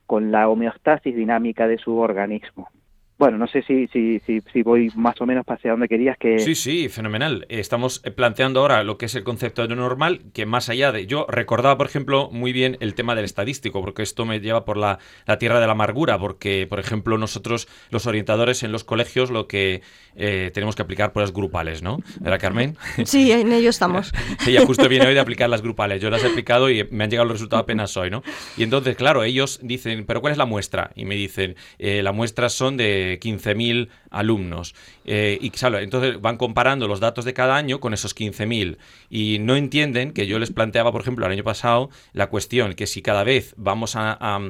[0.06, 2.68] con la homeostasis dinámica de su organismo.
[3.16, 6.40] Bueno, no sé si, si, si, voy más o menos hacia donde querías que...
[6.40, 7.46] Sí, sí, fenomenal.
[7.48, 11.06] Estamos planteando ahora lo que es el concepto de normal, que más allá de...
[11.06, 14.76] Yo recordaba, por ejemplo, muy bien el tema del estadístico, porque esto me lleva por
[14.76, 14.98] la,
[15.38, 19.82] tierra de la amargura, porque, por ejemplo, nosotros, los orientadores en los colegios, lo que
[20.16, 21.98] eh, tenemos que aplicar por las grupales, ¿no?
[22.20, 22.76] ¿Verdad, Carmen?
[23.04, 24.12] Sí, en ello estamos.
[24.46, 26.00] Ella justo viene hoy de aplicar las grupales.
[26.00, 28.22] Yo las he aplicado y me han llegado los resultados apenas hoy, ¿no?
[28.56, 30.90] Y entonces, claro, ellos dicen, ¿pero cuál es la muestra?
[30.96, 34.74] Y me dicen, eh, la muestra son de 15.000 alumnos.
[35.04, 38.78] Eh, y entonces van comparando los datos de cada año con esos 15.000
[39.10, 42.86] y no entienden que yo les planteaba, por ejemplo, el año pasado, la cuestión que
[42.86, 44.40] si cada vez vamos a,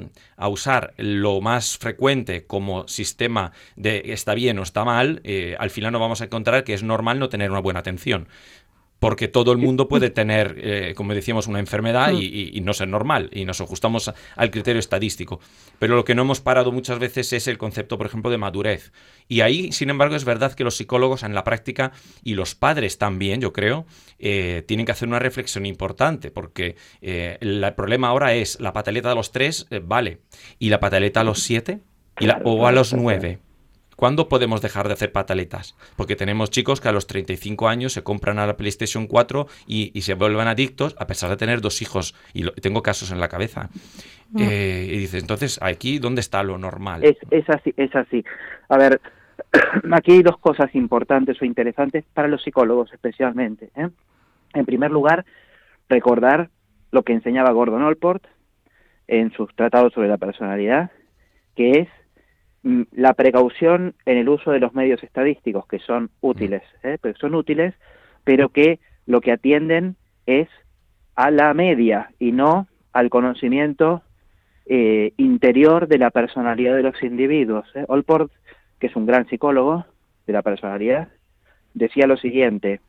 [0.48, 5.92] usar lo más frecuente como sistema de está bien o está mal, eh, al final
[5.92, 8.28] nos vamos a encontrar que es normal no tener una buena atención
[9.04, 12.20] porque todo el mundo puede tener, eh, como decíamos, una enfermedad mm.
[12.22, 15.40] y, no ser normal, y nos ajustamos al criterio estadístico.
[15.78, 18.92] Pero lo que no hemos parado muchas veces es el concepto, por ejemplo, de madurez.
[19.28, 21.92] Y ahí, sin embargo, es verdad que los psicólogos en la práctica,
[22.22, 23.84] y los padres también, yo creo,
[24.18, 29.10] eh, tienen que hacer una reflexión importante, porque eh, el problema ahora es la pataleta
[29.10, 30.22] a los tres, vale,
[30.58, 31.80] y la pataleta a los siete,
[32.18, 33.38] y la, o a los nueve.
[33.96, 35.76] ¿Cuándo podemos dejar de hacer pataletas?
[35.96, 40.00] Porque tenemos chicos que a los 35 años se compran a la PlayStation 4 y,
[40.02, 42.14] se vuelven adictos a pesar de tener dos hijos.
[42.32, 43.70] Y tengo casos en la cabeza.
[44.30, 44.42] Mm.
[44.42, 47.04] Eh, y dices, entonces, ¿aquí dónde está lo normal?
[47.04, 48.24] Es, es, así, es así.
[48.68, 49.00] A ver,
[49.92, 53.70] aquí hay dos cosas importantes o interesantes para los psicólogos especialmente.
[53.76, 53.88] ¿eh?
[54.54, 55.24] En primer lugar,
[55.88, 56.50] recordar
[56.90, 58.24] lo que enseñaba Gordon Allport
[59.06, 60.90] en sus tratados sobre la personalidad,
[61.56, 61.88] que es
[62.64, 66.96] la precaución en el uso de los medios estadísticos, que son útiles, ¿eh?
[67.00, 67.74] pero son útiles,
[68.24, 69.96] pero que lo que atienden
[70.26, 70.48] es
[71.14, 74.02] a la media y no al conocimiento
[74.64, 77.66] eh, interior de la personalidad de los individuos.
[77.74, 77.84] ¿eh?
[77.88, 78.32] Allport,
[78.78, 79.84] que es un gran psicólogo
[80.26, 81.08] de la personalidad,
[81.74, 82.80] decía lo siguiente,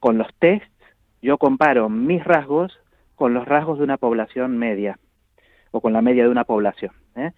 [0.00, 0.68] con los tests
[1.22, 2.78] yo comparo mis rasgos
[3.16, 4.98] con los rasgos de una población media
[5.72, 6.92] o con la media de una población.
[7.16, 7.32] ¿eh?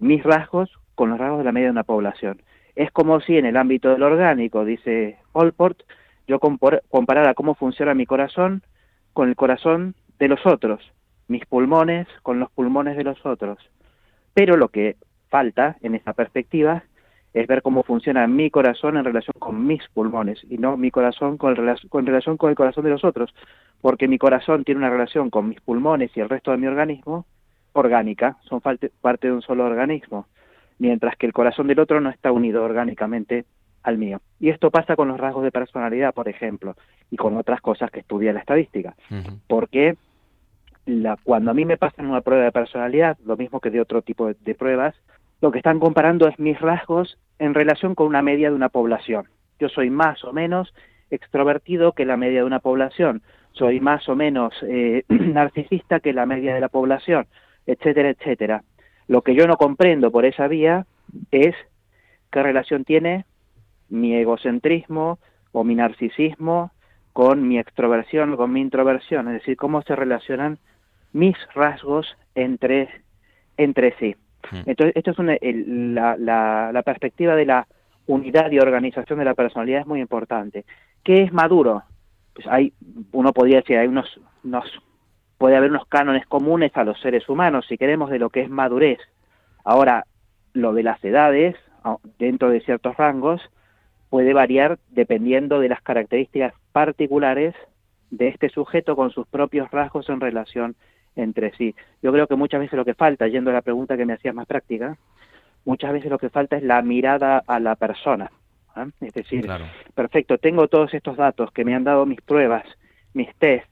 [0.00, 2.42] Mis rasgos con los rasgos de la media de una población.
[2.74, 5.78] Es como si en el ámbito del orgánico, dice Allport,
[6.26, 8.62] yo comparara cómo funciona mi corazón
[9.12, 10.80] con el corazón de los otros,
[11.28, 13.58] mis pulmones con los pulmones de los otros.
[14.34, 14.96] Pero lo que
[15.28, 16.82] falta en esa perspectiva
[17.32, 21.38] es ver cómo funciona mi corazón en relación con mis pulmones y no mi corazón
[21.38, 21.54] con,
[21.88, 23.32] con relación con el corazón de los otros,
[23.80, 27.24] porque mi corazón tiene una relación con mis pulmones y el resto de mi organismo
[27.72, 30.26] orgánica, son parte de un solo organismo
[30.78, 33.44] mientras que el corazón del otro no está unido orgánicamente
[33.82, 34.20] al mío.
[34.40, 36.76] Y esto pasa con los rasgos de personalidad, por ejemplo,
[37.10, 38.94] y con otras cosas que estudia la estadística.
[39.46, 39.96] Porque
[40.86, 44.02] la, cuando a mí me pasan una prueba de personalidad, lo mismo que de otro
[44.02, 44.94] tipo de, pruebas,
[45.40, 49.28] lo que están comparando es mis rasgos en relación con una media de una población.
[49.60, 50.74] Yo soy más o menos
[51.10, 53.22] extrovertido que la media de una población,
[53.52, 57.26] soy más o menos eh, narcisista que la media de la población,
[57.66, 58.62] etcétera, etcétera.
[59.08, 60.86] Lo que yo no comprendo por esa vía
[61.30, 61.54] es
[62.30, 63.24] qué relación tiene
[63.88, 65.18] mi egocentrismo
[65.52, 66.70] o mi narcisismo
[67.14, 70.58] con mi extroversión o con mi introversión, es decir, cómo se relacionan
[71.12, 72.88] mis rasgos entre,
[73.56, 74.14] entre sí.
[74.50, 74.62] Hmm.
[74.66, 77.66] Entonces, esto es la, la, la, perspectiva de la
[78.06, 80.64] unidad y organización de la personalidad es muy importante.
[81.02, 81.82] ¿Qué es maduro?
[82.34, 82.72] Pues hay,
[83.12, 84.64] uno podría decir, hay unos, unos
[85.38, 88.50] puede haber unos cánones comunes a los seres humanos, si queremos, de lo que es
[88.50, 88.98] madurez.
[89.64, 90.04] Ahora,
[90.52, 91.56] lo de las edades,
[92.18, 93.40] dentro de ciertos rangos,
[94.10, 97.54] puede variar dependiendo de las características particulares
[98.10, 100.76] de este sujeto con sus propios rasgos en relación
[101.14, 101.74] entre sí.
[102.02, 104.34] Yo creo que muchas veces lo que falta, yendo a la pregunta que me hacías
[104.34, 104.96] más práctica,
[105.64, 108.30] muchas veces lo que falta es la mirada a la persona.
[108.74, 108.86] ¿ah?
[109.00, 109.46] Es decir,
[109.94, 112.64] perfecto, tengo todos estos datos que me han dado mis pruebas,
[113.12, 113.68] mis tests,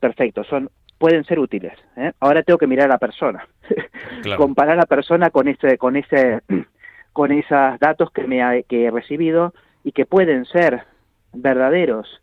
[0.00, 1.78] perfecto, son pueden ser útiles.
[1.96, 2.12] ¿eh?
[2.20, 3.46] Ahora tengo que mirar a la persona,
[4.36, 6.40] comparar a la persona con ese, con ese,
[7.12, 10.84] con esos datos que me ha, que he recibido y que pueden ser
[11.32, 12.22] verdaderos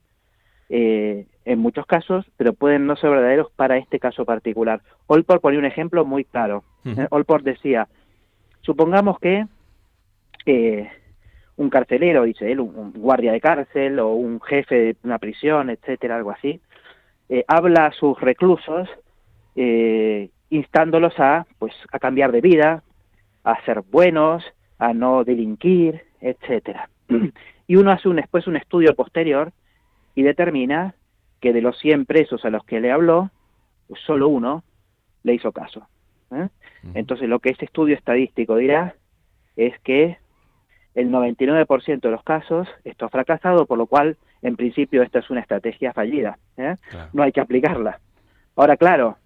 [0.69, 4.81] eh, en muchos casos, pero pueden no ser verdaderos para este caso particular.
[5.07, 6.63] Olport ponía un ejemplo muy claro.
[6.85, 7.87] Uh Olport decía,
[8.61, 9.45] supongamos que
[10.45, 10.89] eh,
[11.57, 16.15] un carcelero, dice él, un, guardia de cárcel o un jefe de una prisión, etcétera,
[16.15, 16.59] algo así,
[17.33, 18.89] eh, habla a sus reclusos
[20.53, 22.83] instándolos a, pues, a cambiar de vida,
[23.43, 24.43] a ser buenos,
[24.77, 26.89] a no delinquir, etcétera.
[27.67, 29.51] y uno hace un, después un estudio posterior
[30.13, 30.93] y determina
[31.41, 33.31] que de los 100 presos a los que le habló,
[33.87, 34.63] pues solo uno
[35.23, 35.87] le hizo caso.
[36.31, 36.49] ¿eh?
[36.93, 38.95] Entonces lo que este estudio estadístico dirá
[39.55, 40.17] es que
[40.95, 45.29] el 99% de los casos esto ha fracasado, por lo cual en principio esta es
[45.29, 46.37] una estrategia fallida.
[46.57, 46.75] ¿eh?
[47.13, 47.99] No hay que aplicarla.
[48.55, 49.17] Ahora, claro,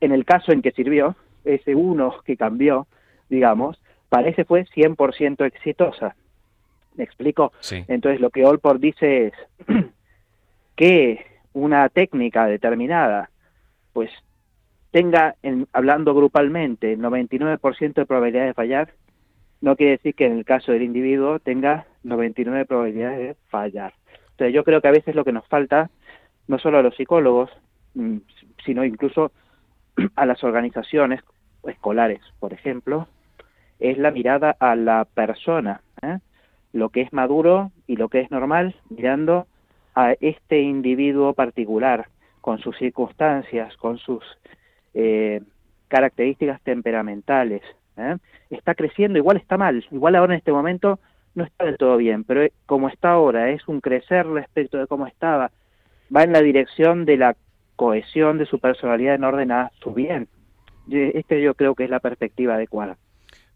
[0.00, 2.86] en el caso en que sirvió, ese uno que cambió,
[3.28, 6.16] digamos, parece fue 100% exitosa.
[6.94, 7.52] ¿Me explico?
[7.88, 9.32] Entonces lo que Olport dice es
[10.76, 13.30] que una técnica determinada
[13.92, 14.10] pues
[14.90, 18.92] tenga, en, hablando grupalmente, 99% de probabilidad de fallar,
[19.60, 23.94] no quiere decir que en el caso del individuo tenga 99 probabilidades de fallar.
[24.32, 25.90] Entonces yo creo que a veces lo que nos falta,
[26.48, 27.50] no solo a los psicólogos,
[27.94, 28.18] mm,
[28.64, 29.32] sino incluso
[30.16, 31.20] a las organizaciones
[31.64, 33.08] escolares, por ejemplo,
[33.78, 35.82] es la mirada a la persona.
[36.02, 36.18] ¿eh?
[36.72, 39.46] lo que es maduro y lo que es normal, mirando
[39.94, 42.08] a este individuo particular,
[42.40, 44.24] con sus circunstancias, con sus
[44.94, 45.42] eh,
[45.88, 47.62] características temperamentales.
[48.00, 48.16] ¿Eh?
[48.50, 50.98] Está creciendo, igual está mal, igual ahora en este momento
[51.34, 55.06] no está del todo bien, pero como está ahora, es un crecer respecto de cómo
[55.06, 55.50] estaba,
[56.14, 57.36] va en la dirección de la
[57.76, 60.28] cohesión de su personalidad en orden a su bien.
[60.90, 62.96] Este yo creo que es la perspectiva adecuada.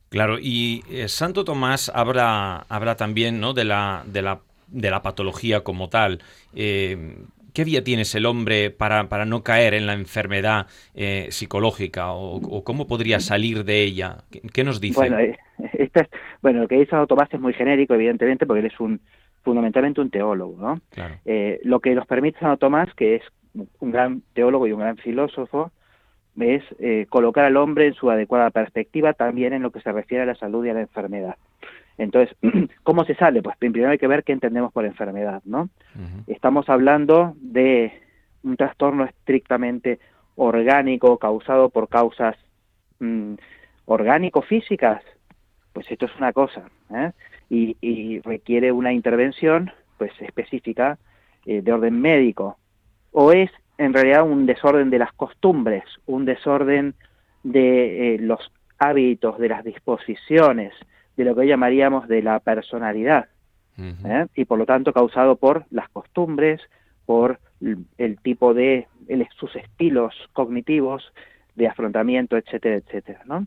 [0.08, 3.52] Claro, y eh, Santo Tomás habla, habla también ¿no?
[3.52, 6.20] de, la, de, la, de la patología como tal.
[6.54, 7.16] Eh,
[7.54, 12.64] ¿Qué vía tienes el hombre para, para, no caer en la enfermedad eh, psicológica o,
[12.64, 14.18] cómo podría salir de ella?
[14.52, 14.98] ¿Qué, nos dice?
[14.98, 15.18] Bueno,
[16.42, 19.00] bueno, lo que dice Tomás es muy genérico, evidentemente, porque él es un
[19.42, 20.56] fundamentalmente un teólogo.
[20.58, 20.80] ¿no?
[21.62, 23.22] lo que nos permite Santo Tomás, que es
[23.78, 25.70] un gran teólogo y un gran filósofo,
[26.40, 30.24] es eh, colocar al hombre en su adecuada perspectiva también en lo que se refiere
[30.24, 31.36] a la salud y a la enfermedad.
[31.98, 32.36] Entonces,
[32.82, 33.42] ¿cómo se sale?
[33.42, 35.68] Pues primero hay que ver qué entendemos por enfermedad, ¿no?
[36.26, 37.92] Estamos hablando de
[38.42, 39.98] un trastorno estrictamente
[40.36, 42.36] orgánico causado por causas
[42.98, 43.34] mm,
[43.86, 45.02] orgánico-físicas.
[45.72, 46.64] Pues esto es una cosa,
[46.94, 47.12] ¿eh?
[47.50, 50.98] y, requiere una intervención pues específica
[51.46, 52.58] eh, de orden médico.
[53.12, 56.94] O es en realidad un desorden de las costumbres, un desorden
[57.42, 60.72] de eh, los hábitos, de las disposiciones,
[61.16, 63.28] de lo que hoy llamaríamos de la personalidad,
[63.78, 64.26] ¿eh?
[64.34, 66.60] y por lo tanto causado por las costumbres,
[67.06, 67.38] por
[67.98, 68.86] el tipo de
[69.36, 71.12] sus estilos cognitivos
[71.54, 73.22] de afrontamiento, etcétera, etcétera.
[73.26, 73.46] ¿no?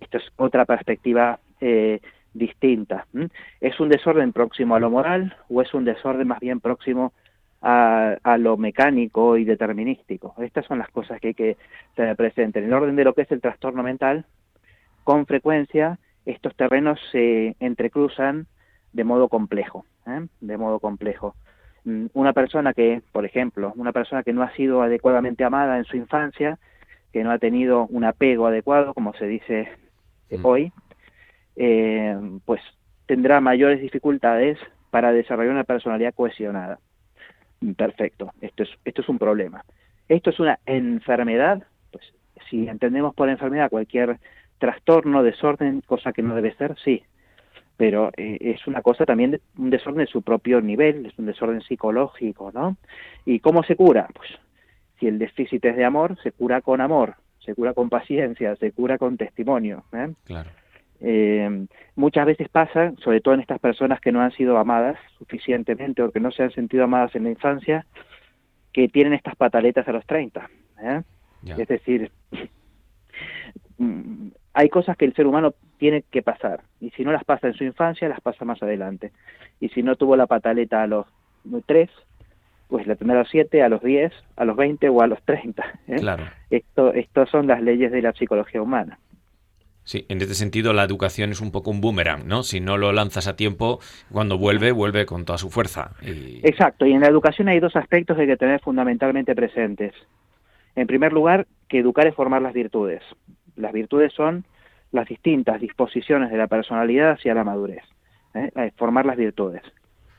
[0.00, 2.00] Esto es otra perspectiva eh,
[2.32, 3.06] distinta.
[3.60, 7.12] ¿Es un desorden próximo a lo moral o es un desorden más bien próximo
[7.60, 10.34] a, lo mecánico y determinístico.
[10.38, 11.56] Estas son las cosas que hay que
[11.94, 12.58] tener presente.
[12.58, 14.26] En el orden de lo que es el trastorno mental,
[15.04, 15.98] con frecuencia
[16.28, 18.46] estos terrenos se entrecruzan
[18.92, 20.26] de modo complejo, ¿eh?
[20.40, 21.34] de modo complejo.
[21.84, 25.84] Mm, una persona que, por ejemplo, una persona que no ha sido adecuadamente amada en
[25.84, 26.58] su infancia,
[27.12, 29.68] que no ha tenido un apego adecuado, como se dice
[30.30, 30.44] mm.
[30.44, 30.72] hoy,
[31.56, 32.14] eh,
[32.44, 32.60] pues
[33.06, 34.58] tendrá mayores dificultades
[34.90, 36.78] para desarrollar una personalidad cohesionada.
[37.76, 39.64] Perfecto, esto es, esto es un problema.
[40.08, 42.04] Esto es una enfermedad, pues
[42.50, 44.18] si entendemos por enfermedad cualquier
[44.58, 47.02] trastorno, desorden, cosa que no debe ser, sí,
[47.76, 51.26] pero eh, es una cosa también, de, un desorden de su propio nivel, es un
[51.26, 52.76] desorden psicológico, ¿no?
[53.24, 54.08] ¿Y cómo se cura?
[54.12, 54.28] Pues
[54.98, 58.72] si el déficit es de amor, se cura con amor, se cura con paciencia, se
[58.72, 59.84] cura con testimonio.
[59.92, 60.12] ¿eh?
[60.24, 60.50] Claro.
[61.00, 66.02] Eh, muchas veces pasa, sobre todo en estas personas que no han sido amadas suficientemente
[66.02, 67.86] o que no se han sentido amadas en la infancia,
[68.72, 70.50] que tienen estas pataletas a los 30.
[70.82, 71.02] ¿eh?
[71.46, 72.10] Es decir,
[74.54, 76.62] hay cosas que el ser humano tiene que pasar.
[76.80, 79.12] Y si no las pasa en su infancia, las pasa más adelante.
[79.60, 81.06] Y si no tuvo la pataleta a los
[81.66, 81.90] tres,
[82.68, 85.22] pues la tendrá a los siete, a los diez, a los veinte o a los
[85.22, 85.80] treinta.
[85.86, 85.96] ¿eh?
[85.96, 86.24] Claro.
[86.50, 88.98] Esto, estas son las leyes de la psicología humana.
[89.84, 92.42] Sí, en este sentido la educación es un poco un boomerang, ¿no?
[92.42, 93.80] Si no lo lanzas a tiempo,
[94.12, 95.92] cuando vuelve, vuelve con toda su fuerza.
[96.02, 99.94] Exacto, y en la educación hay dos aspectos que hay que tener fundamentalmente presentes.
[100.76, 103.02] En primer lugar, que educar es formar las virtudes.
[103.58, 104.44] Las virtudes son
[104.92, 107.82] las distintas disposiciones de la personalidad hacia la madurez,
[108.34, 108.72] ¿eh?
[108.76, 109.62] formar las virtudes.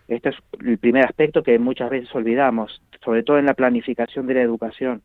[0.07, 0.35] Este es
[0.65, 5.01] el primer aspecto que muchas veces olvidamos, sobre todo en la planificación de la educación.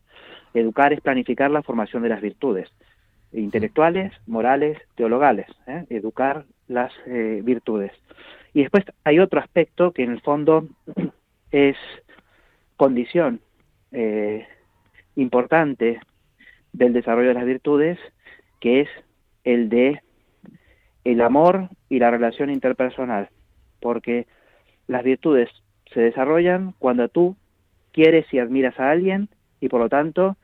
[0.52, 2.70] Educar es planificar la formación de las virtudes
[3.32, 5.84] intelectuales, morales, teologales, ¿eh?
[5.90, 7.92] educar las eh, virtudes.
[8.52, 10.68] Y después hay otro aspecto que en el fondo
[11.50, 11.76] es
[12.76, 13.40] condición
[15.14, 16.00] importante
[16.72, 17.98] del desarrollo de las virtudes,
[18.64, 18.88] que es
[19.44, 20.00] el de
[21.04, 23.28] el amor y la relación interpersonal,
[23.78, 24.26] porque
[24.86, 25.50] las virtudes
[25.92, 27.36] se desarrollan cuando tú
[27.92, 29.28] quieres y admiras a alguien
[29.60, 30.38] y por lo tanto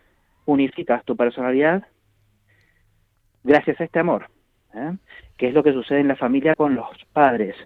[0.44, 1.84] unificas tu personalidad
[3.42, 4.26] gracias a este amor,
[4.74, 4.92] ¿eh?
[5.38, 7.56] que es lo que sucede en la familia con los padres.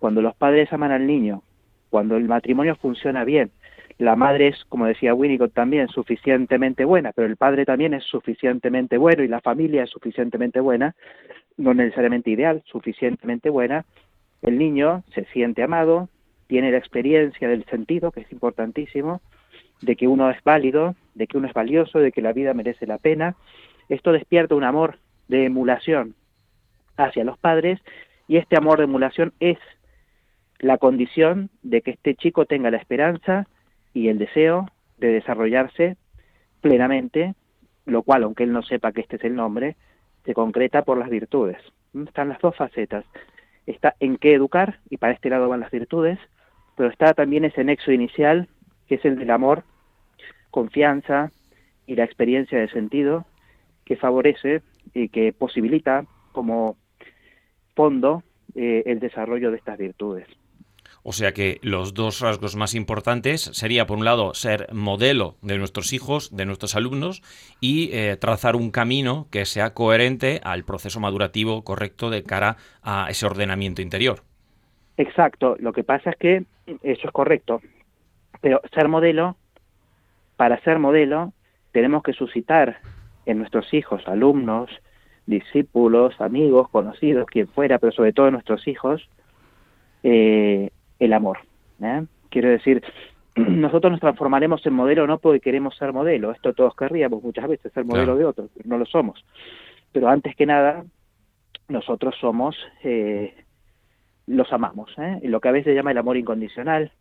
[0.00, 1.44] Cuando los padres aman al niño,
[1.90, 3.52] cuando el matrimonio funciona bien,
[3.98, 8.96] la madre es, como decía Winnicott también, suficientemente buena, pero el padre también es suficientemente
[8.96, 10.94] bueno y la familia es suficientemente buena,
[11.56, 13.84] no necesariamente ideal, suficientemente buena,
[14.42, 16.08] el niño se siente amado,
[16.48, 19.20] tiene la experiencia del sentido, que es importantísimo,
[19.80, 22.86] de que uno es válido, de que uno es valioso, de que la vida merece
[22.86, 23.36] la pena.
[23.88, 26.14] Esto despierta un amor de emulación
[26.96, 27.80] hacia los padres
[28.28, 29.58] y este amor de emulación es
[30.58, 33.46] la condición de que este chico tenga la esperanza
[33.94, 34.66] y el deseo
[34.98, 35.96] de desarrollarse
[36.60, 37.34] plenamente,
[37.86, 39.76] lo cual, aunque él no sepa que este es el nombre,
[40.24, 41.58] se concreta por las virtudes.
[42.06, 43.04] Están las dos facetas.
[43.66, 46.18] Está en qué educar, y para este lado van las virtudes,
[46.76, 48.48] pero está también ese nexo inicial,
[48.86, 49.64] que es el del amor,
[50.50, 51.30] confianza
[51.86, 53.26] y la experiencia de sentido,
[53.84, 54.62] que favorece
[54.94, 56.76] y que posibilita como
[57.74, 58.22] fondo
[58.54, 60.26] eh, el desarrollo de estas virtudes.
[61.04, 65.58] O sea que los dos rasgos más importantes sería, por un lado, ser modelo de
[65.58, 67.22] nuestros hijos, de nuestros alumnos,
[67.60, 73.08] y eh, trazar un camino que sea coherente al proceso madurativo correcto de cara a
[73.10, 74.22] ese ordenamiento interior.
[74.96, 75.56] Exacto.
[75.58, 76.44] Lo que pasa es que
[76.82, 77.60] eso es correcto.
[78.40, 79.36] Pero ser modelo,
[80.36, 81.32] para ser modelo,
[81.72, 82.78] tenemos que suscitar
[83.26, 84.70] en nuestros hijos, alumnos,
[85.26, 89.08] discípulos, amigos, conocidos, quien fuera, pero sobre todo en nuestros hijos,
[90.02, 90.70] eh,
[91.04, 91.38] el amor.
[91.82, 92.04] ¿eh?
[92.30, 92.82] Quiero decir,
[93.36, 97.72] nosotros nos transformaremos en modelo no porque queremos ser modelo, esto todos querríamos muchas veces
[97.72, 99.24] ser modelo de otros, pero no lo somos.
[99.92, 100.84] Pero antes que nada,
[101.68, 103.34] nosotros somos, eh,
[104.26, 105.20] los amamos, ¿eh?
[105.24, 106.92] lo que a veces se llama el amor incondicional,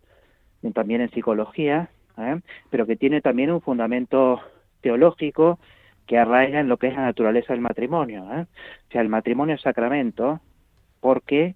[0.73, 1.89] también en psicología,
[2.69, 4.41] pero que tiene también un fundamento
[4.81, 5.59] teológico
[6.05, 8.25] que arraiga en lo que es la naturaleza del matrimonio.
[8.33, 8.41] ¿eh?
[8.41, 10.39] O sea, el matrimonio es sacramento
[10.99, 11.55] porque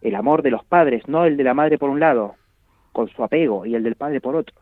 [0.00, 2.36] el amor de los padres, no el de la madre por un lado,
[2.92, 4.54] con su apego, y el del padre por otro,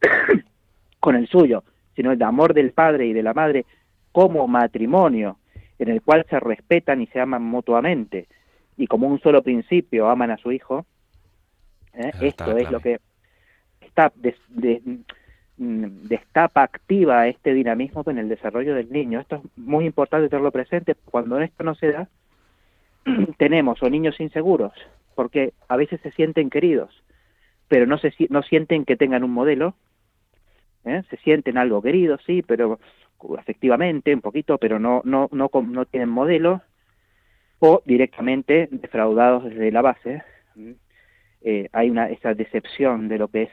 [1.00, 1.64] con el suyo,
[1.94, 3.66] sino el amor del padre y de la madre
[4.12, 5.38] como matrimonio,
[5.78, 8.26] en el cual se respetan y se aman mutuamente,
[8.76, 10.86] y como un solo principio aman a su hijo,
[11.94, 12.10] ¿eh?
[12.20, 13.00] esto es lo que
[13.80, 14.34] está de,
[15.58, 19.18] Mm, destapa, activa este dinamismo en el desarrollo del niño.
[19.18, 20.94] Esto es muy importante tenerlo presente.
[20.94, 22.08] Cuando esto no se da,
[23.38, 24.72] tenemos o niños inseguros,
[25.14, 27.02] porque a veces se sienten queridos,
[27.68, 29.74] pero no, se, no sienten que tengan un modelo.
[30.84, 31.02] ¿eh?
[31.10, 32.78] Se sienten algo queridos, sí, pero
[33.38, 36.62] efectivamente un poquito, pero no, no, no, no tienen modelo,
[37.58, 40.22] o directamente defraudados desde la base.
[41.40, 43.50] Eh, hay una esa decepción de lo que es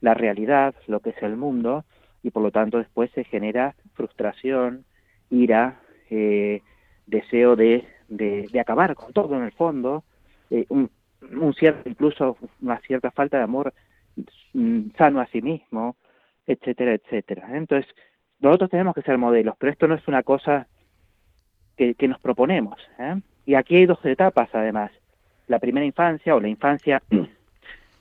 [0.00, 1.84] la realidad, lo que es el mundo,
[2.22, 4.84] y por lo tanto después se genera frustración,
[5.30, 6.62] ira, eh,
[7.06, 10.04] deseo de, de, acabar con todo en el fondo,
[10.50, 10.90] eh, un,
[11.20, 13.72] un, cierto, incluso una cierta falta de amor
[14.54, 15.96] mm, sano a sí mismo,
[16.46, 17.56] etcétera, etcétera.
[17.56, 17.90] Entonces,
[18.40, 20.66] nosotros tenemos que ser modelos, pero esto no es una cosa
[21.76, 22.78] que, que nos proponemos.
[22.98, 23.20] ¿eh?
[23.46, 24.90] Y aquí hay dos etapas, además.
[25.46, 27.02] La primera infancia o la infancia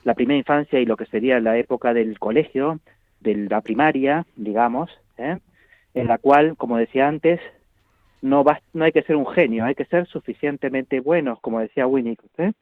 [0.07, 2.79] la primera infancia y lo que sería la época del colegio,
[3.19, 5.37] de la primaria, digamos, ¿eh?
[5.93, 7.41] en la cual, como decía antes,
[8.21, 11.87] no, va, no hay que ser un genio, hay que ser suficientemente buenos, como decía
[11.87, 12.53] Winnicott, ¿eh?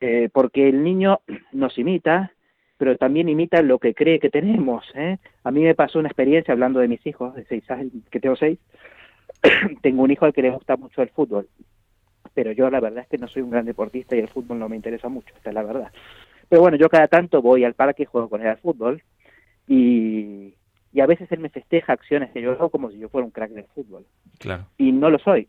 [0.00, 0.28] ¿eh?
[0.32, 1.20] porque el niño
[1.52, 2.32] nos imita,
[2.78, 4.84] pero también imita lo que cree que tenemos.
[4.94, 5.18] ¿eh?
[5.44, 8.36] A mí me pasó una experiencia hablando de mis hijos, de seis años, que tengo
[8.36, 8.58] seis,
[9.82, 11.48] tengo un hijo al que le gusta mucho el fútbol,
[12.34, 14.68] pero yo la verdad es que no soy un gran deportista y el fútbol no
[14.68, 15.92] me interesa mucho, esta es la verdad.
[16.48, 19.02] Pero bueno, yo cada tanto voy al parque y juego con él al fútbol
[19.66, 20.54] y,
[20.96, 23.30] y a veces él me festeja acciones que yo hago como si yo fuera un
[23.30, 24.06] crack del fútbol.
[24.38, 24.64] Claro.
[24.78, 25.46] Y no lo soy,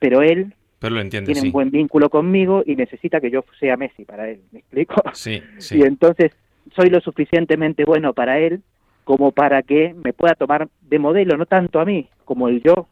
[0.00, 3.76] pero él pero lo entiende, tiene un buen vínculo conmigo y necesita que yo sea
[3.76, 5.00] Messi para él, ¿me explico?
[5.12, 5.78] Sí, sí.
[5.78, 6.32] Y entonces
[6.74, 8.62] soy lo suficientemente bueno para él
[9.04, 12.88] como para que me pueda tomar de modelo, no tanto a mí, como el yo,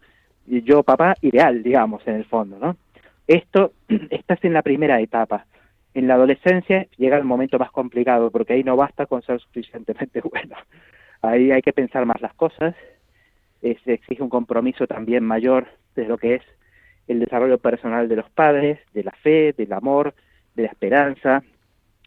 [0.47, 2.77] y yo papá ideal, digamos, en el fondo, ¿no?
[3.27, 3.73] Esto,
[4.11, 5.47] estás en la primera etapa.
[5.95, 10.21] En la adolescencia llega el momento más complicado, porque ahí no basta con ser suficientemente
[10.31, 10.57] bueno.
[11.23, 12.75] Ahí hay que pensar más las cosas,
[13.61, 15.67] se exige un compromiso también mayor
[15.97, 16.43] de lo que es
[17.09, 20.15] el desarrollo personal de los padres, de la fe, del amor,
[20.55, 21.43] de la esperanza,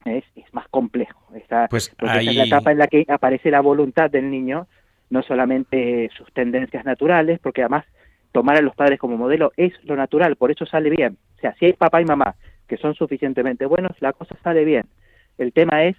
[0.06, 1.20] es, es más complejo.
[1.36, 4.68] Esa, pues es la etapa en la que aparece la voluntad del niño,
[5.10, 7.86] no solamente sus tendencias naturales, porque además
[8.32, 11.18] tomar a los padres como modelo es lo natural, por eso sale bien.
[11.38, 12.36] O sea, si hay papá y mamá
[12.68, 14.86] que son suficientemente buenos, la cosa sale bien.
[15.38, 15.98] El tema es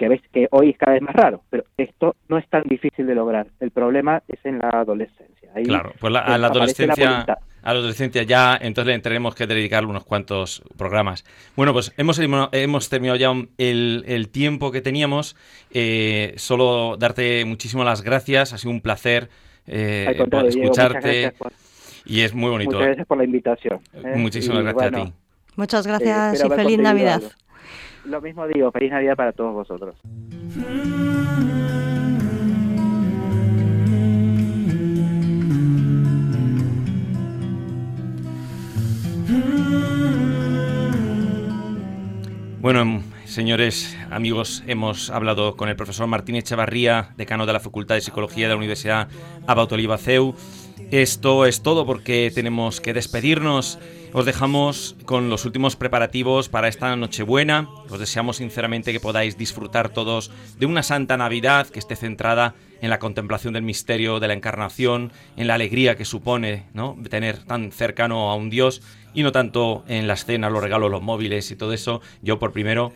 [0.00, 3.06] que ves que hoy es cada vez más raro, pero esto no es tan difícil
[3.06, 3.48] de lograr.
[3.60, 5.50] El problema es en la adolescencia.
[5.62, 7.26] claro, pues a la adolescencia
[7.62, 11.26] a la adolescencia ya, entonces le tendremos que dedicar unos cuantos programas.
[11.54, 15.36] Bueno, pues hemos, hemos terminado ya el, tiempo que teníamos.
[15.70, 19.28] Eh, solo darte muchísimas las gracias, ha sido un placer
[19.66, 21.34] eh, escucharte.
[22.06, 22.70] y es muy bonito.
[22.70, 23.80] Muchas gracias por la invitación.
[23.92, 24.14] ¿eh?
[24.16, 25.12] Muchísimas gracias a ti.
[25.56, 27.20] Muchas gracias y feliz Navidad.
[28.04, 29.96] Lo mismo digo, feliz Navidad para todos vosotros.
[42.60, 48.02] Bueno, señores, amigos, hemos hablado con el profesor Martín Echevarría, decano de la Facultad de
[48.02, 49.08] Psicología de la Universidad
[49.46, 50.34] Abaut Olivaceu.
[50.90, 53.78] Esto es todo porque tenemos que despedirnos.
[54.12, 57.68] Os dejamos con los últimos preparativos para esta Nochebuena.
[57.88, 62.90] Os deseamos sinceramente que podáis disfrutar todos de una santa Navidad que esté centrada en
[62.90, 66.96] la contemplación del misterio de la encarnación, en la alegría que supone ¿no?
[67.08, 68.82] tener tan cercano a un Dios
[69.14, 72.00] y no tanto en la escena, los regalos, los móviles y todo eso.
[72.20, 72.92] Yo por primero,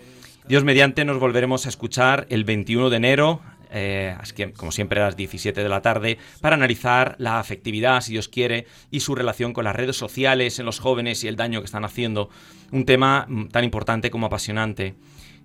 [0.48, 3.40] Dios mediante, nos volveremos a escuchar el 21 de enero.
[3.76, 4.16] Eh,
[4.56, 8.66] como siempre a las 17 de la tarde, para analizar la afectividad, si Dios quiere,
[8.92, 11.84] y su relación con las redes sociales en los jóvenes y el daño que están
[11.84, 12.30] haciendo.
[12.70, 14.94] Un tema mm, tan importante como apasionante.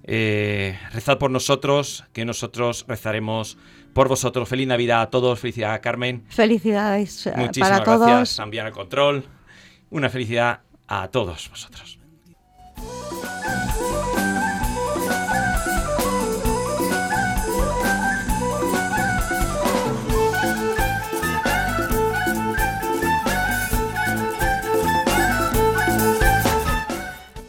[0.03, 3.57] Eh, rezad por nosotros, que nosotros rezaremos
[3.93, 4.47] por vosotros.
[4.47, 6.23] Feliz Navidad a todos, felicidad a Carmen.
[6.29, 8.07] Felicidades eh, Muchísimas para todos.
[8.07, 9.25] gracias, También al control.
[9.89, 11.99] Una felicidad a todos vosotros.